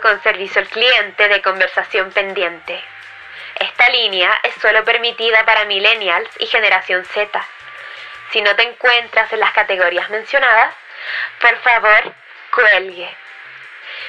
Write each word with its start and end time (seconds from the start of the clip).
con 0.00 0.22
servicio 0.22 0.62
al 0.62 0.68
cliente 0.68 1.28
de 1.28 1.42
conversación 1.42 2.10
pendiente. 2.10 2.82
Esta 3.56 3.88
línea 3.90 4.38
es 4.42 4.54
solo 4.54 4.82
permitida 4.84 5.44
para 5.44 5.66
millennials 5.66 6.30
y 6.38 6.46
generación 6.46 7.04
Z. 7.04 7.46
Si 8.30 8.40
no 8.40 8.56
te 8.56 8.62
encuentras 8.62 9.30
en 9.34 9.40
las 9.40 9.52
categorías 9.52 10.08
mencionadas, 10.08 10.74
por 11.40 11.56
favor, 11.58 12.14
cuelgue. 12.54 13.14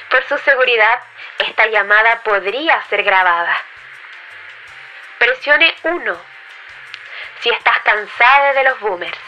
Por 0.08 0.24
su 0.24 0.38
seguridad, 0.38 1.00
esta 1.38 1.66
llamada 1.66 2.22
podría 2.22 2.82
ser 2.84 3.02
grabada. 3.02 3.62
Presione 5.18 5.74
1 5.82 6.20
si 7.40 7.50
estás 7.50 7.78
cansado 7.80 8.54
de 8.54 8.64
los 8.64 8.80
boomers. 8.80 9.18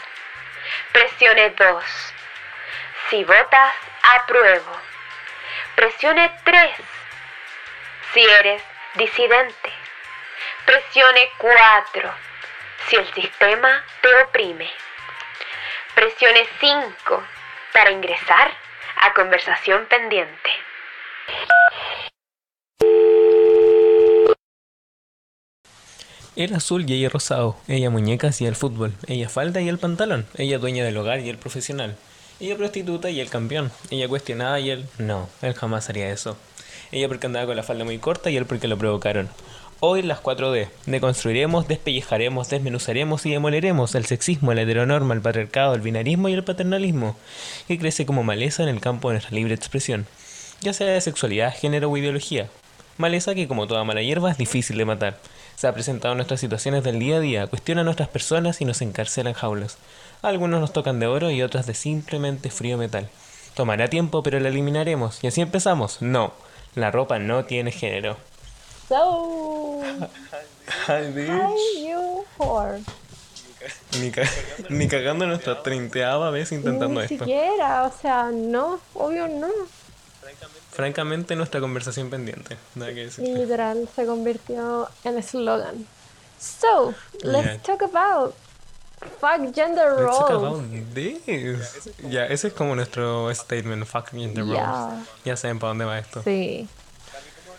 Presione 0.91 1.51
2 1.51 2.13
si 3.09 3.23
votas 3.25 3.73
apruebo. 4.01 4.90
Presione 5.75 6.31
3 6.43 6.71
si 8.13 8.19
eres 8.21 8.61
disidente. 8.95 9.71
Presione 10.65 11.29
4 11.37 12.13
si 12.87 12.95
el 12.97 13.13
sistema 13.13 13.83
te 14.01 14.15
oprime. 14.23 14.69
Presione 15.95 16.47
5 16.59 17.23
para 17.73 17.91
ingresar 17.91 18.51
a 19.01 19.13
conversación 19.13 19.85
pendiente. 19.87 20.51
Él 26.35 26.53
azul 26.55 26.89
y 26.89 26.93
ella 26.93 27.09
rosado, 27.09 27.57
ella 27.67 27.89
muñecas 27.89 28.41
y 28.41 28.45
el 28.45 28.55
fútbol, 28.55 28.93
ella 29.07 29.29
falda 29.29 29.61
y 29.61 29.69
el 29.69 29.79
pantalón, 29.79 30.25
ella 30.35 30.59
dueña 30.59 30.83
del 30.83 30.97
hogar 30.97 31.19
y 31.19 31.29
el 31.29 31.37
profesional, 31.37 31.97
ella 32.41 32.57
prostituta 32.57 33.11
y 33.11 33.19
el 33.19 33.29
campeón, 33.29 33.71
ella 33.91 34.07
cuestionada 34.07 34.59
y 34.59 34.71
él 34.71 34.85
no, 34.97 35.29
él 35.43 35.53
jamás 35.53 35.89
haría 35.89 36.09
eso. 36.09 36.35
Ella 36.91 37.07
porque 37.07 37.27
andaba 37.27 37.45
con 37.45 37.55
la 37.55 37.61
falda 37.61 37.85
muy 37.85 37.99
corta 37.99 38.31
y 38.31 38.37
él 38.37 38.47
porque 38.47 38.67
lo 38.67 38.79
provocaron. 38.79 39.29
Hoy 39.79 40.01
las 40.01 40.23
4D. 40.23 40.69
Deconstruiremos, 40.87 41.67
despellejaremos, 41.67 42.49
desmenuzaremos 42.49 43.25
y 43.27 43.31
demoleremos 43.31 43.93
el 43.93 44.05
sexismo, 44.05 44.53
la 44.55 44.63
heteronorma, 44.63 45.13
el 45.13 45.21
patriarcado, 45.21 45.75
el 45.75 45.81
binarismo 45.81 46.29
y 46.29 46.33
el 46.33 46.43
paternalismo, 46.43 47.15
que 47.67 47.77
crece 47.77 48.07
como 48.07 48.23
maleza 48.23 48.63
en 48.63 48.69
el 48.69 48.79
campo 48.79 49.09
de 49.09 49.15
nuestra 49.15 49.35
libre 49.35 49.53
expresión, 49.53 50.07
ya 50.61 50.73
sea 50.73 50.87
de 50.87 51.01
sexualidad, 51.01 51.55
género 51.55 51.91
o 51.91 51.97
ideología. 51.97 52.49
Maleza 52.97 53.35
que, 53.35 53.47
como 53.47 53.67
toda 53.67 53.83
mala 53.83 54.01
hierba, 54.01 54.31
es 54.31 54.37
difícil 54.37 54.77
de 54.77 54.85
matar. 54.85 55.19
Se 55.55 55.67
ha 55.67 55.73
presentado 55.73 56.13
en 56.13 56.17
nuestras 56.17 56.39
situaciones 56.39 56.83
del 56.83 56.99
día 56.99 57.17
a 57.17 57.19
día, 57.19 57.47
cuestiona 57.47 57.81
a 57.81 57.83
nuestras 57.83 58.09
personas 58.09 58.61
y 58.61 58.65
nos 58.65 58.81
encarcela 58.81 59.29
en 59.29 59.35
jaulas. 59.35 59.77
Algunos 60.21 60.59
nos 60.61 60.71
tocan 60.73 60.99
de 60.99 61.07
oro 61.07 61.31
y 61.31 61.41
otras 61.41 61.65
de 61.65 61.73
simplemente 61.73 62.51
frío 62.51 62.77
metal. 62.77 63.09
Tomará 63.55 63.89
tiempo, 63.89 64.21
pero 64.23 64.39
la 64.39 64.49
eliminaremos. 64.49 65.23
Y 65.23 65.27
así 65.27 65.41
empezamos. 65.41 66.01
No, 66.01 66.33
la 66.75 66.91
ropa 66.91 67.19
no 67.19 67.45
tiene 67.45 67.71
género. 67.71 68.17
So, 68.87 69.81
Hi, 70.87 71.11
bitch. 71.13 71.29
hi, 71.29 71.89
you 71.89 72.25
whore. 72.37 72.81
Ni, 73.99 74.09
ca- 74.11 74.29
ni 74.69 74.87
cagando 74.87 75.25
nuestra 75.27 75.61
treintaava 75.63 76.29
vez 76.31 76.51
intentando 76.51 76.99
Ni 76.99 77.05
esto. 77.05 77.19
siquiera, 77.25 77.83
o 77.83 77.91
sea, 78.01 78.31
no, 78.33 78.79
obvio 78.93 79.27
no. 79.27 79.47
Francamente, 80.71 81.35
nuestra 81.35 81.59
conversación 81.59 82.09
pendiente. 82.09 82.57
Nada 82.75 82.93
que 82.93 83.05
decir. 83.05 83.27
Literal, 83.27 83.87
se 83.95 84.05
convirtió 84.05 84.87
en 85.03 85.17
eslogan. 85.17 85.85
So, 86.39 86.93
let's 87.23 87.45
Yeah. 87.45 87.57
talk 87.59 87.81
about 87.83 88.33
fuck 89.19 89.53
gender 89.53 89.93
Let's 89.97 90.17
talk 90.17 90.29
roles. 90.29 90.43
about 90.43 90.93
this. 90.93 91.91
Ya, 92.09 92.25
ese 92.25 92.47
es 92.49 92.53
como 92.53 92.75
nuestro 92.75 93.33
statement, 93.33 93.85
fuck 93.85 94.09
gender 94.11 94.43
roles. 94.43 94.57
Ya. 94.59 95.03
Ya 95.25 95.35
saben 95.37 95.59
para 95.59 95.69
dónde 95.69 95.85
va 95.85 95.99
esto. 95.99 96.21
Sí. 96.23 96.67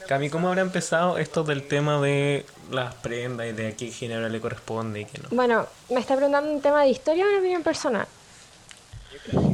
Cami, 0.08 0.30
¿cómo 0.30 0.48
habrá 0.48 0.62
empezado 0.62 1.16
esto 1.18 1.44
del 1.44 1.66
tema 1.68 2.00
de 2.00 2.44
las 2.70 2.94
prendas 2.96 3.46
y 3.48 3.52
de 3.52 3.68
a 3.68 3.76
qué 3.76 3.90
género 3.90 4.28
le 4.28 4.40
corresponde 4.40 5.00
y 5.00 5.04
qué 5.04 5.18
no? 5.18 5.28
Bueno, 5.30 5.66
me 5.90 6.00
está 6.00 6.16
preguntando 6.16 6.50
un 6.52 6.60
tema 6.60 6.82
de 6.82 6.88
historia 6.88 7.24
o 7.24 7.28
una 7.28 7.38
opinión 7.38 7.62
personal. 7.62 8.06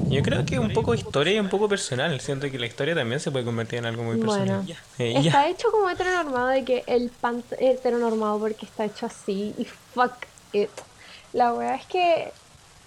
Yo 0.08 0.22
creo 0.22 0.46
que 0.46 0.58
un 0.58 0.72
poco 0.72 0.94
historia 0.94 1.34
y 1.34 1.38
un 1.38 1.50
poco 1.50 1.68
personal. 1.68 2.18
Siento 2.20 2.50
que 2.50 2.58
la 2.58 2.64
historia 2.66 2.94
también 2.94 3.20
se 3.20 3.30
puede 3.30 3.44
convertir 3.44 3.80
en 3.80 3.86
algo 3.86 4.02
muy 4.02 4.16
personal. 4.16 4.62
Bueno, 4.64 4.80
Eh, 4.98 5.14
está 5.26 5.48
hecho 5.48 5.70
como 5.70 5.90
heteronormado 5.90 6.46
de 6.48 6.64
que 6.64 6.82
el 6.86 7.10
pant 7.10 7.44
heteronormado 7.58 8.38
porque 8.38 8.64
está 8.64 8.86
hecho 8.86 9.04
así 9.06 9.54
y 9.58 9.64
fuck 9.66 10.12
it. 10.52 10.70
La 11.38 11.52
verdad 11.52 11.76
es 11.76 11.86
que 11.86 12.32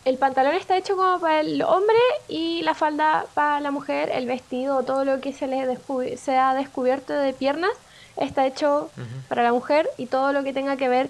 el 0.03 0.17
pantalón 0.17 0.55
está 0.55 0.75
hecho 0.75 0.97
como 0.97 1.21
para 1.21 1.39
el 1.39 1.61
hombre 1.61 1.95
y 2.27 2.61
la 2.63 2.73
falda 2.73 3.25
para 3.33 3.61
la 3.61 3.71
mujer, 3.71 4.11
el 4.13 4.25
vestido, 4.27 4.83
todo 4.83 5.05
lo 5.05 5.21
que 5.21 5.31
se 5.31 5.47
le 5.47 5.77
se 6.17 6.37
ha 6.37 6.53
descubierto 6.53 7.13
de 7.13 7.31
piernas 7.31 7.71
está 8.17 8.45
hecho 8.45 8.89
para 9.29 9.41
la 9.43 9.53
mujer 9.53 9.87
y 9.97 10.07
todo 10.07 10.33
lo 10.33 10.43
que 10.43 10.51
tenga 10.51 10.75
que 10.75 10.89
ver 10.89 11.09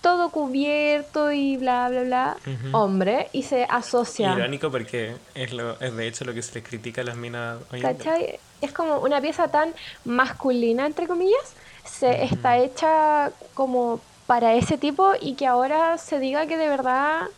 todo 0.00 0.30
cubierto 0.30 1.32
y 1.32 1.56
bla 1.56 1.88
bla 1.88 2.02
bla 2.02 2.36
hombre 2.70 3.30
y 3.32 3.42
se 3.42 3.64
asocia. 3.64 4.34
Irónico 4.34 4.70
porque 4.70 5.16
es, 5.34 5.52
lo, 5.52 5.80
es 5.80 5.96
de 5.96 6.06
hecho 6.06 6.24
lo 6.24 6.34
que 6.34 6.42
se 6.42 6.54
les 6.54 6.62
critica 6.62 7.00
a 7.00 7.04
las 7.04 7.16
minas 7.16 7.58
hoy 7.72 7.80
en 7.80 7.88
día. 7.88 7.96
¿Cachai? 7.96 8.38
Es 8.60 8.72
como 8.72 9.00
una 9.00 9.20
pieza 9.20 9.48
tan 9.48 9.74
masculina, 10.04 10.86
entre 10.86 11.08
comillas, 11.08 11.54
se 11.84 12.22
está 12.22 12.58
hecha 12.58 13.32
como 13.54 14.00
para 14.26 14.54
ese 14.54 14.78
tipo 14.78 15.12
y 15.20 15.34
que 15.34 15.46
ahora 15.46 15.98
se 15.98 16.18
diga 16.18 16.46
que 16.46 16.56
de 16.56 16.68
verdad 16.68 17.28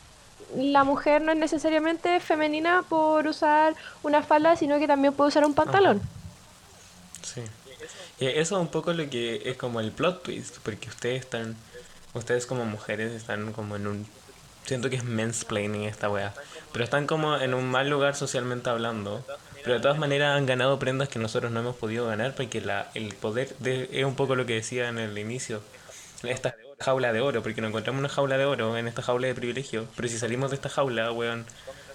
la 0.57 0.85
mujer 0.85 1.23
no 1.23 1.33
es 1.33 1.39
necesariamente 1.39 2.21
femenina 2.21 2.83
por 2.89 3.27
usar 3.27 3.75
una 4.03 4.23
falda, 4.23 4.57
sino 4.57 4.79
que 4.79 4.87
también 4.87 5.13
puede 5.13 5.29
usar 5.29 5.45
un 5.45 5.55
pantalón. 5.55 6.01
Sí. 7.23 7.43
Y 8.21 8.27
eso 8.27 8.57
es 8.57 8.61
un 8.61 8.69
poco 8.69 8.93
lo 8.93 9.09
que 9.11 9.43
es 9.45 9.57
como 9.57 9.81
el 9.81 9.93
plot 9.93 10.23
twist, 10.23 10.57
porque 10.63 10.89
ustedes 10.89 11.21
están, 11.21 11.57
ustedes 12.15 12.47
como 12.47 12.65
mujeres 12.65 13.13
están 13.13 13.53
como 13.53 13.77
en 13.77 13.87
un, 13.87 14.07
siento 14.65 14.91
que 14.91 14.97
es 14.97 15.05
mansplaining 15.05 15.85
esta 15.85 16.11
wea, 16.11 16.35
pero 16.73 16.85
están 16.85 17.07
como 17.07 17.37
en 17.37 17.55
un 17.55 17.71
mal 17.71 17.89
lugar 17.89 18.17
socialmente 18.17 18.71
hablando, 18.71 19.25
pero 19.63 19.75
de 19.75 19.81
todas 19.81 19.99
maneras 19.99 20.37
han 20.37 20.47
ganado 20.47 20.79
prendas 20.79 21.09
que 21.09 21.19
nosotros 21.19 21.53
no 21.53 21.61
hemos 21.61 21.77
podido 21.77 22.07
ganar, 22.07 22.35
porque 22.35 22.61
la, 22.61 22.91
el 22.95 23.15
poder 23.15 23.55
de, 23.59 23.89
es 23.93 24.05
un 24.05 24.17
poco 24.17 24.35
lo 24.35 24.47
que 24.47 24.55
decía 24.55 24.89
en 24.89 24.99
el 24.99 25.17
inicio, 25.17 25.63
esta 26.25 26.57
jaula 26.81 27.13
de 27.13 27.21
oro, 27.21 27.43
porque 27.43 27.61
nos 27.61 27.71
encontramos 27.71 27.99
una 27.99 28.09
jaula 28.09 28.39
de 28.39 28.45
oro 28.45 28.77
en 28.77 28.89
esta 28.89 29.03
jaula 29.03 29.27
de 29.27 29.35
privilegio, 29.35 29.87
pero 29.97 30.09
si 30.09 30.19
salimos 30.19 30.51
de 30.51 30.57
esta 30.57 30.69
jaula, 30.69 31.11
weón, 31.13 31.45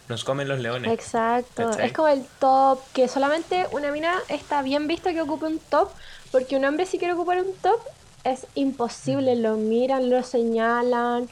nos 0.10 0.24
comen 0.24 0.48
los 0.48 0.60
leones. 0.60 0.92
Exacto. 0.92 1.70
¿Cachai? 1.70 1.88
Es 1.88 1.94
como 1.94 2.10
el 2.10 2.26
top, 2.40 2.80
que 2.94 3.08
solamente 3.08 3.68
una 3.72 3.92
mina 3.92 4.16
está 4.28 4.62
bien 4.62 4.88
vista 4.88 5.14
que 5.14 5.22
ocupe 5.22 5.46
un 5.46 5.60
top, 5.60 5.90
porque 6.32 6.58
un 6.58 6.66
hombre 6.66 6.86
si 6.86 6.98
quiere 6.98 7.14
ocupar 7.14 7.40
un 7.40 7.54
top 7.62 7.80
es 8.24 8.48
imposible. 8.56 9.36
Lo 9.36 9.56
miran, 9.56 10.10
lo 10.10 10.24
señalan, 10.24 11.30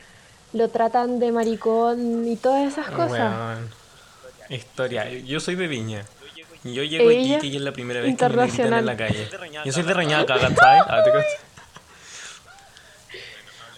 lo 0.53 0.69
tratan 0.69 1.19
de 1.19 1.31
maricón 1.31 2.27
y 2.27 2.37
todas 2.37 2.71
esas 2.71 2.89
cosas. 2.89 3.09
Weón. 3.09 3.69
Historia. 4.49 5.09
Yo 5.09 5.39
soy 5.39 5.55
de 5.55 5.67
Viña. 5.67 6.05
Yo 6.63 6.83
llego 6.83 7.09
a 7.09 7.13
Ella, 7.13 7.37
Iquique 7.37 7.47
y 7.47 7.55
es 7.55 7.61
la 7.61 7.71
primera 7.71 8.01
vez 8.01 8.15
que 8.15 8.29
me 8.29 8.45
gritan 8.45 8.73
en 8.73 8.85
la 8.85 8.95
calle. 8.95 9.27
Yo 9.65 9.71
soy 9.71 9.83
de 9.83 9.93
Reñaca, 9.93 10.39
¿cachai? 10.39 10.81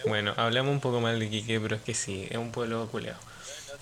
Bueno, 0.06 0.34
hablamos 0.36 0.72
un 0.72 0.80
poco 0.80 1.00
mal 1.00 1.18
de 1.18 1.26
Iquique, 1.26 1.60
pero 1.60 1.76
es 1.76 1.82
que 1.82 1.94
sí, 1.94 2.26
es 2.30 2.36
un 2.36 2.52
pueblo 2.52 2.86
culeado. 2.90 3.18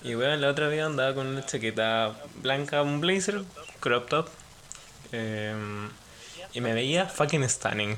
Y 0.03 0.15
bueno, 0.15 0.35
la 0.37 0.49
otra 0.49 0.67
vez 0.67 0.83
andaba 0.83 1.13
con 1.13 1.27
una 1.27 1.45
chaqueta 1.45 2.13
blanca, 2.41 2.81
un 2.81 3.01
blazer, 3.01 3.43
crop 3.79 4.09
top. 4.09 4.27
eh, 5.11 5.53
y 6.53 6.61
me 6.61 6.73
veía 6.73 7.05
fucking 7.07 7.47
stunning. 7.49 7.97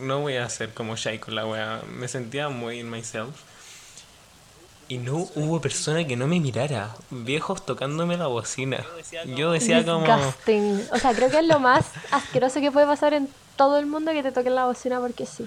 No 0.00 0.20
voy 0.20 0.36
a 0.36 0.44
hacer 0.44 0.72
como 0.72 0.96
Shai 0.96 1.18
con 1.18 1.34
la 1.34 1.46
wea. 1.46 1.82
Me 1.88 2.08
sentía 2.08 2.48
muy 2.48 2.80
in 2.80 2.90
myself. 2.90 3.34
Y 4.86 4.98
no 4.98 5.28
hubo 5.34 5.60
persona 5.60 6.06
que 6.06 6.16
no 6.16 6.26
me 6.26 6.40
mirara. 6.40 6.94
Viejos 7.10 7.64
tocándome 7.64 8.16
la 8.16 8.26
bocina. 8.26 8.84
Yo 9.36 9.50
decía 9.52 9.84
como... 9.84 10.06
Disgusting. 10.06 10.86
O 10.92 10.98
sea, 10.98 11.14
creo 11.14 11.30
que 11.30 11.38
es 11.38 11.46
lo 11.46 11.58
más 11.58 11.86
asqueroso 12.10 12.60
que 12.60 12.70
puede 12.70 12.86
pasar 12.86 13.14
en 13.14 13.28
todo 13.56 13.78
el 13.78 13.86
mundo 13.86 14.12
que 14.12 14.22
te 14.22 14.30
toquen 14.30 14.54
la 14.54 14.66
bocina 14.66 15.00
porque 15.00 15.26
sí. 15.26 15.46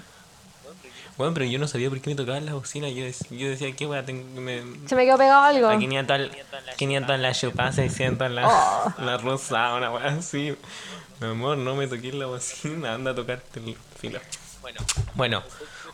Bueno, 1.16 1.34
pero 1.34 1.46
yo 1.46 1.58
no 1.58 1.66
sabía 1.66 1.88
por 1.88 2.00
qué 2.00 2.10
me 2.10 2.16
tocaban 2.16 2.44
las 2.46 2.54
bocinas. 2.54 2.92
Yo, 2.92 3.04
dec- 3.04 3.36
yo 3.36 3.48
decía, 3.48 3.72
¿qué 3.74 3.86
wea? 3.86 4.04
tengo- 4.04 4.40
me- 4.40 4.62
Se 4.86 4.94
me 4.94 5.04
quedó 5.04 5.18
pegado 5.18 5.42
algo. 5.42 5.68
A 5.68 5.78
500, 5.78 6.30
500 6.76 7.18
la 7.18 7.32
chupa, 7.34 7.72
600 7.72 8.30
la, 8.30 8.46
Oh. 8.48 8.94
la 9.02 9.16
rosa, 9.18 9.74
una 9.74 9.90
wea 9.90 10.06
así. 10.06 10.54
Mi 11.20 11.26
amor, 11.28 11.58
no 11.58 11.74
me 11.74 11.88
toques 11.88 12.14
la 12.14 12.26
bocina, 12.26 12.94
anda 12.94 13.10
a 13.10 13.14
tocarte 13.16 13.58
el 13.58 13.76
filo. 13.98 14.20
Bueno, 15.14 15.42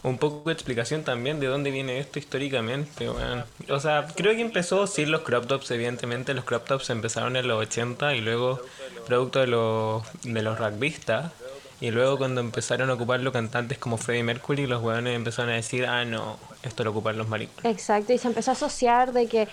un 0.03 0.19
poco 0.19 0.51
de 0.51 0.53
explicación 0.53 1.03
también 1.05 1.41
de 1.41 1.47
dónde 1.47 1.71
viene 1.71 1.99
esto 1.99 2.19
históricamente, 2.19 3.09
weón. 3.09 3.45
O 3.71 3.81
sea, 3.81 4.07
creo 4.15 4.35
que 4.35 4.43
empezó 4.43 4.87
sin 4.87 5.11
los 5.11 5.23
crop 5.23 5.47
tops, 5.47 5.71
evidentemente. 5.71 6.35
Los 6.35 6.45
crop 6.45 6.67
tops 6.67 6.91
empezaron 6.91 7.37
en 7.37 7.49
los 7.49 7.59
80 7.63 8.15
y 8.15 8.21
luego 8.21 8.61
producto 9.07 9.39
de 9.41 9.47
los, 9.47 10.03
de 10.25 10.43
los 10.43 10.59
rugbyistas. 10.59 11.33
Y 11.81 11.91
luego 11.91 12.17
cuando 12.19 12.41
empezaron 12.41 12.89
a 12.91 12.95
ocuparlo 12.95 13.33
cantantes 13.33 13.79
como 13.79 13.97
Freddie 13.97 14.23
Mercury, 14.23 14.67
los 14.67 14.83
weones 14.83 15.15
empezaron 15.17 15.51
a 15.51 15.55
decir, 15.55 15.87
ah, 15.87 16.05
no, 16.05 16.37
esto 16.63 16.85
lo 16.85 16.91
ocupan 16.91 17.19
los 17.19 17.29
maricones. 17.29 17.71
Exacto, 17.73 18.13
y 18.13 18.19
se 18.19 18.29
empezó 18.29 18.53
a 18.53 18.55
asociar 18.55 19.13
de 19.13 19.27
que 19.27 19.49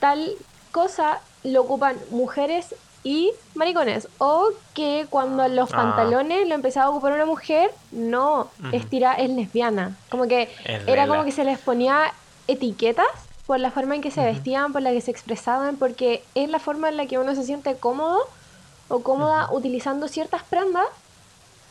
tal 0.00 0.32
cosa 0.72 1.20
lo 1.44 1.62
ocupan 1.62 1.96
mujeres 2.10 2.74
y 3.04 3.32
maricones. 3.54 4.08
O 4.18 4.50
que 4.74 5.06
cuando 5.10 5.46
los 5.48 5.72
Ah. 5.72 5.76
pantalones 5.76 6.48
lo 6.48 6.54
empezaba 6.54 6.86
a 6.86 6.90
ocupar 6.90 7.12
una 7.12 7.26
mujer, 7.26 7.70
no, 7.90 8.48
es 8.72 8.88
tira, 8.88 9.14
es 9.14 9.28
lesbiana. 9.30 9.96
Como 10.08 10.26
que 10.28 10.42
Es 10.64 10.86
era 10.88 11.06
como 11.06 11.24
que 11.24 11.32
se 11.32 11.44
les 11.44 11.58
ponía 11.58 12.12
etiquetas 12.48 13.06
por 13.46 13.58
la 13.60 13.70
forma 13.70 13.94
en 13.96 14.00
que 14.02 14.10
se 14.10 14.24
vestían, 14.24 14.72
por 14.72 14.82
la 14.82 14.90
que 14.92 15.00
se 15.00 15.10
expresaban, 15.10 15.76
porque 15.76 16.22
es 16.34 16.48
la 16.48 16.58
forma 16.60 16.88
en 16.88 16.96
la 16.96 17.06
que 17.06 17.18
uno 17.18 17.34
se 17.34 17.44
siente 17.44 17.76
cómodo 17.76 18.18
o 18.88 19.00
cómoda 19.02 19.48
utilizando 19.52 20.06
ciertas 20.08 20.42
prendas. 20.44 20.86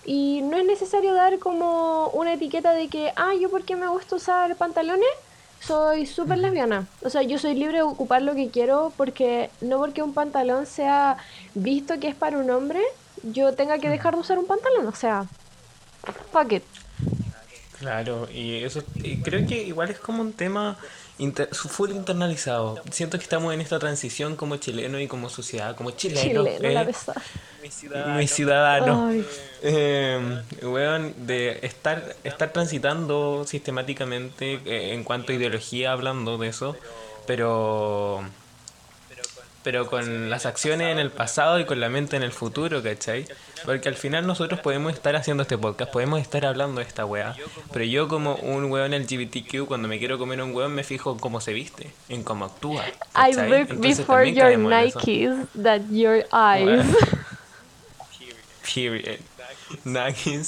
Y 0.05 0.41
no 0.41 0.57
es 0.57 0.65
necesario 0.65 1.13
dar 1.13 1.39
como 1.39 2.07
una 2.09 2.33
etiqueta 2.33 2.71
de 2.71 2.87
que, 2.87 3.13
ah, 3.15 3.33
yo 3.39 3.49
porque 3.49 3.75
me 3.75 3.87
gusta 3.87 4.15
usar 4.15 4.55
pantalones, 4.55 5.07
soy 5.59 6.05
súper 6.05 6.39
lesbiana. 6.39 6.87
O 7.03 7.09
sea, 7.09 7.21
yo 7.21 7.37
soy 7.37 7.53
libre 7.53 7.77
de 7.77 7.83
ocupar 7.83 8.21
lo 8.23 8.33
que 8.33 8.49
quiero 8.49 8.91
porque 8.97 9.51
no 9.61 9.77
porque 9.77 10.01
un 10.01 10.13
pantalón 10.13 10.65
sea 10.65 11.17
visto 11.53 11.99
que 11.99 12.07
es 12.07 12.15
para 12.15 12.39
un 12.39 12.49
hombre, 12.49 12.81
yo 13.23 13.53
tenga 13.53 13.77
que 13.77 13.89
dejar 13.89 14.15
de 14.15 14.21
usar 14.21 14.39
un 14.39 14.47
pantalón. 14.47 14.87
O 14.87 14.95
sea, 14.95 15.25
fuck 16.31 16.51
it. 16.53 16.63
Claro, 17.81 18.27
y 18.31 18.63
eso 18.63 18.83
y 19.03 19.17
creo 19.17 19.47
que 19.47 19.63
igual 19.63 19.89
es 19.89 19.97
como 19.97 20.21
un 20.21 20.33
tema 20.33 20.77
inter- 21.17 21.49
full 21.51 21.89
internalizado. 21.89 22.79
Siento 22.91 23.17
que 23.17 23.23
estamos 23.23 23.51
en 23.55 23.59
esta 23.59 23.79
transición 23.79 24.35
como 24.35 24.57
chileno 24.57 24.99
y 24.99 25.07
como 25.07 25.29
sociedad, 25.29 25.75
como 25.75 25.89
chileno. 25.89 26.45
Chileno, 26.45 26.69
la 26.69 26.83
eh, 26.83 26.85
pesada. 26.85 27.23
mi 28.17 28.27
ciudadano. 28.27 29.07
Ay. 29.07 29.25
Eh, 29.63 30.41
weón, 30.61 31.13
de 31.25 31.57
estar, 31.63 32.15
estar 32.23 32.53
transitando 32.53 33.45
sistemáticamente 33.47 34.59
eh, 34.65 34.93
en 34.93 35.03
cuanto 35.03 35.31
a 35.31 35.35
ideología 35.35 35.91
hablando 35.91 36.37
de 36.37 36.49
eso, 36.49 36.75
pero 37.25 38.23
pero 39.63 39.87
con 39.87 40.29
las 40.29 40.45
acciones 40.45 40.91
en 40.91 40.99
el 40.99 41.11
pasado 41.11 41.59
y 41.59 41.65
con 41.65 41.79
la 41.79 41.89
mente 41.89 42.15
en 42.15 42.23
el 42.23 42.31
futuro, 42.31 42.81
¿cachai? 42.81 43.27
Porque 43.65 43.89
al 43.89 43.95
final 43.95 44.25
nosotros 44.25 44.59
podemos 44.59 44.93
estar 44.93 45.15
haciendo 45.15 45.43
este 45.43 45.57
podcast, 45.57 45.91
podemos 45.91 46.19
estar 46.21 46.45
hablando 46.45 46.81
de 46.81 46.87
esta 46.87 47.05
weá, 47.05 47.35
pero 47.71 47.85
yo 47.85 48.07
como 48.07 48.35
un 48.35 48.65
weón 48.71 48.91
LGBTQ, 48.91 49.67
cuando 49.67 49.87
me 49.87 49.99
quiero 49.99 50.17
comer 50.17 50.41
un 50.41 50.55
weón 50.55 50.73
me 50.73 50.83
fijo 50.83 51.11
en 51.11 51.19
cómo 51.19 51.41
se 51.41 51.53
viste, 51.53 51.91
en 52.09 52.23
cómo 52.23 52.45
actúa. 52.45 52.83
I 53.15 53.33
look 53.33 53.79
before 53.79 54.29
your. 54.29 54.57
Nikes 54.57 55.47
that 55.61 55.81
your 55.89 56.25
eyes. 56.31 56.85
Period. 58.73 59.19
Nada 59.83 60.13
que. 60.13 60.41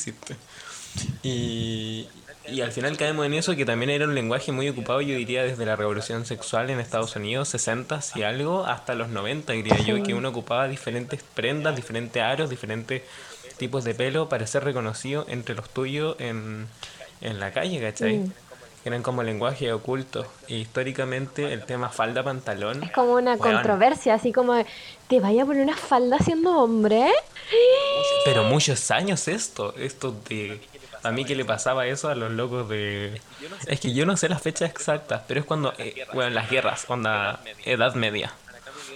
Y, 1.23 2.07
y 2.47 2.61
al 2.61 2.71
final 2.71 2.97
caemos 2.97 3.25
en 3.25 3.33
eso 3.33 3.55
que 3.55 3.65
también 3.65 3.89
era 3.89 4.05
un 4.05 4.15
lenguaje 4.15 4.51
muy 4.51 4.67
ocupado, 4.67 5.01
yo 5.01 5.15
diría, 5.15 5.43
desde 5.43 5.65
la 5.65 5.75
revolución 5.75 6.25
sexual 6.25 6.69
en 6.69 6.79
Estados 6.79 7.15
Unidos, 7.15 7.47
60 7.49 7.99
y 8.15 8.23
algo, 8.23 8.65
hasta 8.65 8.95
los 8.95 9.09
90, 9.09 9.53
diría 9.53 9.77
yo, 9.79 10.03
que 10.03 10.13
uno 10.13 10.29
ocupaba 10.29 10.67
diferentes 10.67 11.23
prendas, 11.23 11.75
diferentes 11.75 12.21
aros, 12.21 12.49
diferentes 12.49 13.03
tipos 13.57 13.83
de 13.83 13.95
pelo 13.95 14.27
para 14.27 14.45
ser 14.45 14.63
reconocido 14.63 15.25
entre 15.29 15.55
los 15.55 15.69
tuyos 15.69 16.15
en, 16.19 16.67
en 17.21 17.39
la 17.39 17.51
calle, 17.51 17.79
¿cachai? 17.81 18.17
Mm. 18.17 18.31
Eran 18.85 19.01
como 19.01 19.23
lenguaje 19.23 19.71
oculto. 19.71 20.25
Y 20.47 20.55
históricamente 20.55 21.53
el 21.53 21.65
tema 21.65 21.87
falda-pantalón. 21.87 22.83
Es 22.83 22.91
como 22.91 23.13
una 23.13 23.35
weón, 23.35 23.55
controversia, 23.55 24.15
así 24.15 24.33
como, 24.33 24.53
de, 24.55 24.65
¿te 25.07 25.21
vaya 25.21 25.43
a 25.43 25.45
poner 25.45 25.63
una 25.63 25.77
falda 25.77 26.19
siendo 26.19 26.57
hombre? 26.57 27.05
Pero 28.25 28.43
muchos 28.43 28.91
años 28.91 29.29
esto, 29.29 29.73
esto 29.77 30.13
de... 30.27 30.59
A 31.03 31.11
mí 31.11 31.25
que 31.25 31.35
le 31.35 31.43
pasaba 31.45 31.85
eso 31.85 32.09
a 32.09 32.15
los 32.15 32.31
locos 32.31 32.69
de... 32.69 33.21
Es 33.67 33.79
que 33.79 33.93
yo 33.93 34.05
no 34.05 34.15
sé 34.17 34.29
las 34.29 34.41
fechas 34.41 34.69
exactas, 34.69 35.21
pero 35.27 35.39
es 35.41 35.45
cuando, 35.45 35.73
eh, 35.77 36.07
bueno, 36.13 36.29
las 36.31 36.49
guerras, 36.49 36.85
onda, 36.87 37.39
edad 37.65 37.93
media. 37.95 38.33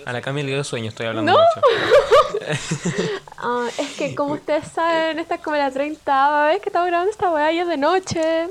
A 0.06 0.14
la 0.14 0.22
Cami 0.22 0.42
le 0.44 0.54
dio 0.54 0.64
sueño, 0.64 0.88
estoy 0.90 1.08
hablando 1.08 1.34
No. 1.34 1.38
mucho. 1.40 1.62
Ah, 3.40 3.68
es 3.78 3.90
que 3.96 4.16
como 4.16 4.34
ustedes 4.34 4.68
saben, 4.70 5.20
esta 5.20 5.36
es 5.36 5.42
como 5.42 5.56
la 5.58 5.70
30 5.70 6.46
vez 6.46 6.62
que 6.62 6.70
estamos 6.70 6.88
grabando 6.88 7.12
esta 7.12 7.30
weá 7.30 7.52
y 7.52 7.60
es 7.60 7.68
de 7.68 7.78
noche. 7.78 8.48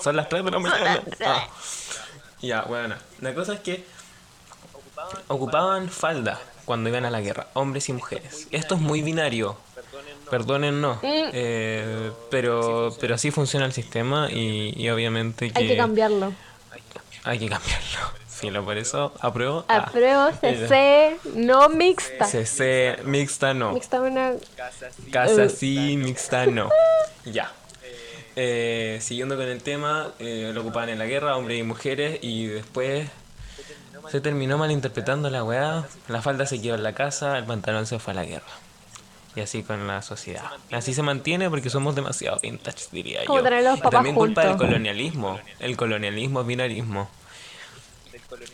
Son 0.00 0.14
las 0.16 0.28
3 0.28 0.44
de 0.44 0.50
la 0.50 0.58
mañana. 0.58 1.02
Ah. 1.24 1.48
Ya, 2.42 2.62
bueno, 2.62 2.94
la 3.20 3.34
cosa 3.34 3.54
es 3.54 3.60
que 3.60 3.84
ocupaban 5.28 5.88
falda 5.88 6.38
cuando 6.64 6.88
iban 6.88 7.04
a 7.04 7.10
la 7.10 7.20
guerra, 7.20 7.48
hombres 7.54 7.88
y 7.88 7.92
mujeres. 7.92 8.46
Esto 8.50 8.74
es 8.76 8.80
muy 8.80 9.02
binario. 9.02 9.56
Perdonen, 10.30 10.80
no. 10.80 10.98
Eh, 11.02 12.10
pero, 12.30 12.94
pero 13.00 13.14
así 13.14 13.30
funciona 13.30 13.66
el 13.66 13.72
sistema 13.72 14.28
y, 14.30 14.72
y 14.76 14.88
obviamente 14.90 15.50
que 15.50 15.58
Hay 15.58 15.68
que 15.68 15.76
cambiarlo. 15.76 16.32
hay 17.24 17.38
que 17.38 17.48
cambiarlo. 17.48 17.86
Filo, 18.28 18.62
por 18.64 18.76
eso 18.76 19.14
apruebo. 19.20 19.64
Ah, 19.66 19.86
Apruebo, 19.88 20.30
CC, 20.40 21.16
no 21.36 21.70
mixta. 21.70 22.26
CC, 22.26 22.98
mixta 23.04 23.54
no. 23.54 23.72
Mixta 23.72 24.00
una... 24.02 24.32
Casa 25.10 25.48
sí, 25.48 25.96
mixta 25.96 26.44
no. 26.46 26.68
Ya. 27.24 27.50
Eh, 28.38 28.98
siguiendo 29.00 29.36
con 29.36 29.46
el 29.46 29.62
tema, 29.62 30.12
eh, 30.18 30.50
lo 30.52 30.60
ocupaban 30.60 30.90
en 30.90 30.98
la 30.98 31.06
guerra, 31.06 31.36
hombres 31.38 31.58
y 31.58 31.62
mujeres, 31.62 32.18
y 32.20 32.46
después 32.46 33.08
se 34.10 34.20
terminó 34.20 34.58
malinterpretando 34.58 35.30
la 35.30 35.42
weá. 35.42 35.86
La 36.08 36.20
falda 36.20 36.44
se 36.44 36.60
quedó 36.60 36.74
en 36.74 36.82
la 36.82 36.92
casa, 36.92 37.38
el 37.38 37.44
pantalón 37.44 37.86
se 37.86 37.98
fue 37.98 38.12
a 38.12 38.16
la 38.16 38.24
guerra. 38.26 38.44
Y 39.36 39.40
así 39.42 39.62
con 39.62 39.86
la 39.86 40.00
sociedad. 40.02 40.42
Así 40.72 40.94
se 40.94 41.02
mantiene 41.02 41.48
porque 41.50 41.68
somos 41.70 41.94
demasiado 41.94 42.38
vintage, 42.42 42.86
diría 42.90 43.24
Como 43.26 43.38
yo. 43.40 43.44
tener 43.44 43.62
los 43.62 43.74
Y 43.78 43.80
papás 43.82 43.92
También 43.92 44.14
culpa 44.16 44.40
del 44.40 44.50
juntos. 44.52 44.66
colonialismo. 44.66 45.38
El 45.60 45.76
colonialismo 45.76 46.40
es 46.40 46.46
binarismo. 46.46 47.08